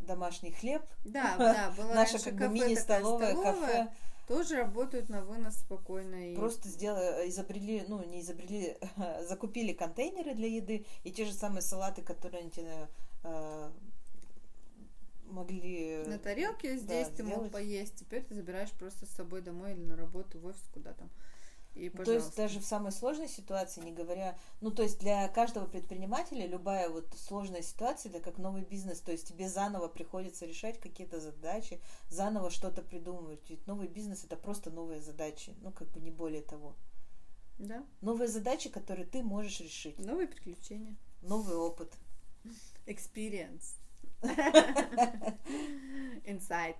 [0.00, 0.82] домашний хлеб.
[1.04, 3.88] Да, да, была наша как бы мини-столовая, кафе
[4.26, 6.32] тоже работают на вынос спокойно.
[6.32, 6.36] И...
[6.36, 8.76] Просто сделали, изобрели, ну, не изобрели,
[9.28, 12.88] закупили контейнеры для еды, и те же самые салаты, которые они тебе
[13.22, 13.70] э,
[15.26, 16.04] могли...
[16.06, 17.42] На тарелке здесь да, ты сделать.
[17.42, 20.92] мог поесть, теперь ты забираешь просто с собой домой или на работу, в офис, куда
[20.92, 21.10] там.
[21.76, 25.66] И, то есть даже в самой сложной ситуации, не говоря, ну то есть для каждого
[25.66, 30.80] предпринимателя любая вот сложная ситуация это как новый бизнес, то есть тебе заново приходится решать
[30.80, 36.00] какие-то задачи, заново что-то придумывать, ведь новый бизнес это просто новые задачи, ну как бы
[36.00, 36.74] не более того.
[37.58, 37.84] Да.
[38.00, 39.98] Новые задачи, которые ты можешь решить.
[39.98, 40.96] Новые приключения.
[41.20, 41.92] Новый опыт.
[42.86, 43.74] Experience.
[46.24, 46.76] Insight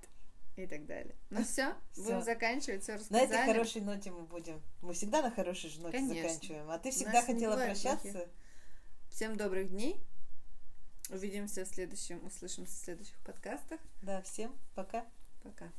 [0.56, 1.14] и так далее.
[1.30, 3.26] Ну все, будем заканчивать, все рассказали.
[3.26, 4.62] На этой хорошей ноте мы будем.
[4.80, 6.28] Мы всегда на хорошей же ноте Конечно.
[6.28, 6.70] заканчиваем.
[6.70, 8.10] А ты всегда хотела прощаться.
[8.10, 8.28] Плохих.
[9.10, 10.00] Всем добрых дней.
[11.10, 13.80] Увидимся в следующем, услышимся в следующих подкастах.
[14.02, 15.06] Да, всем пока.
[15.42, 15.70] Пока.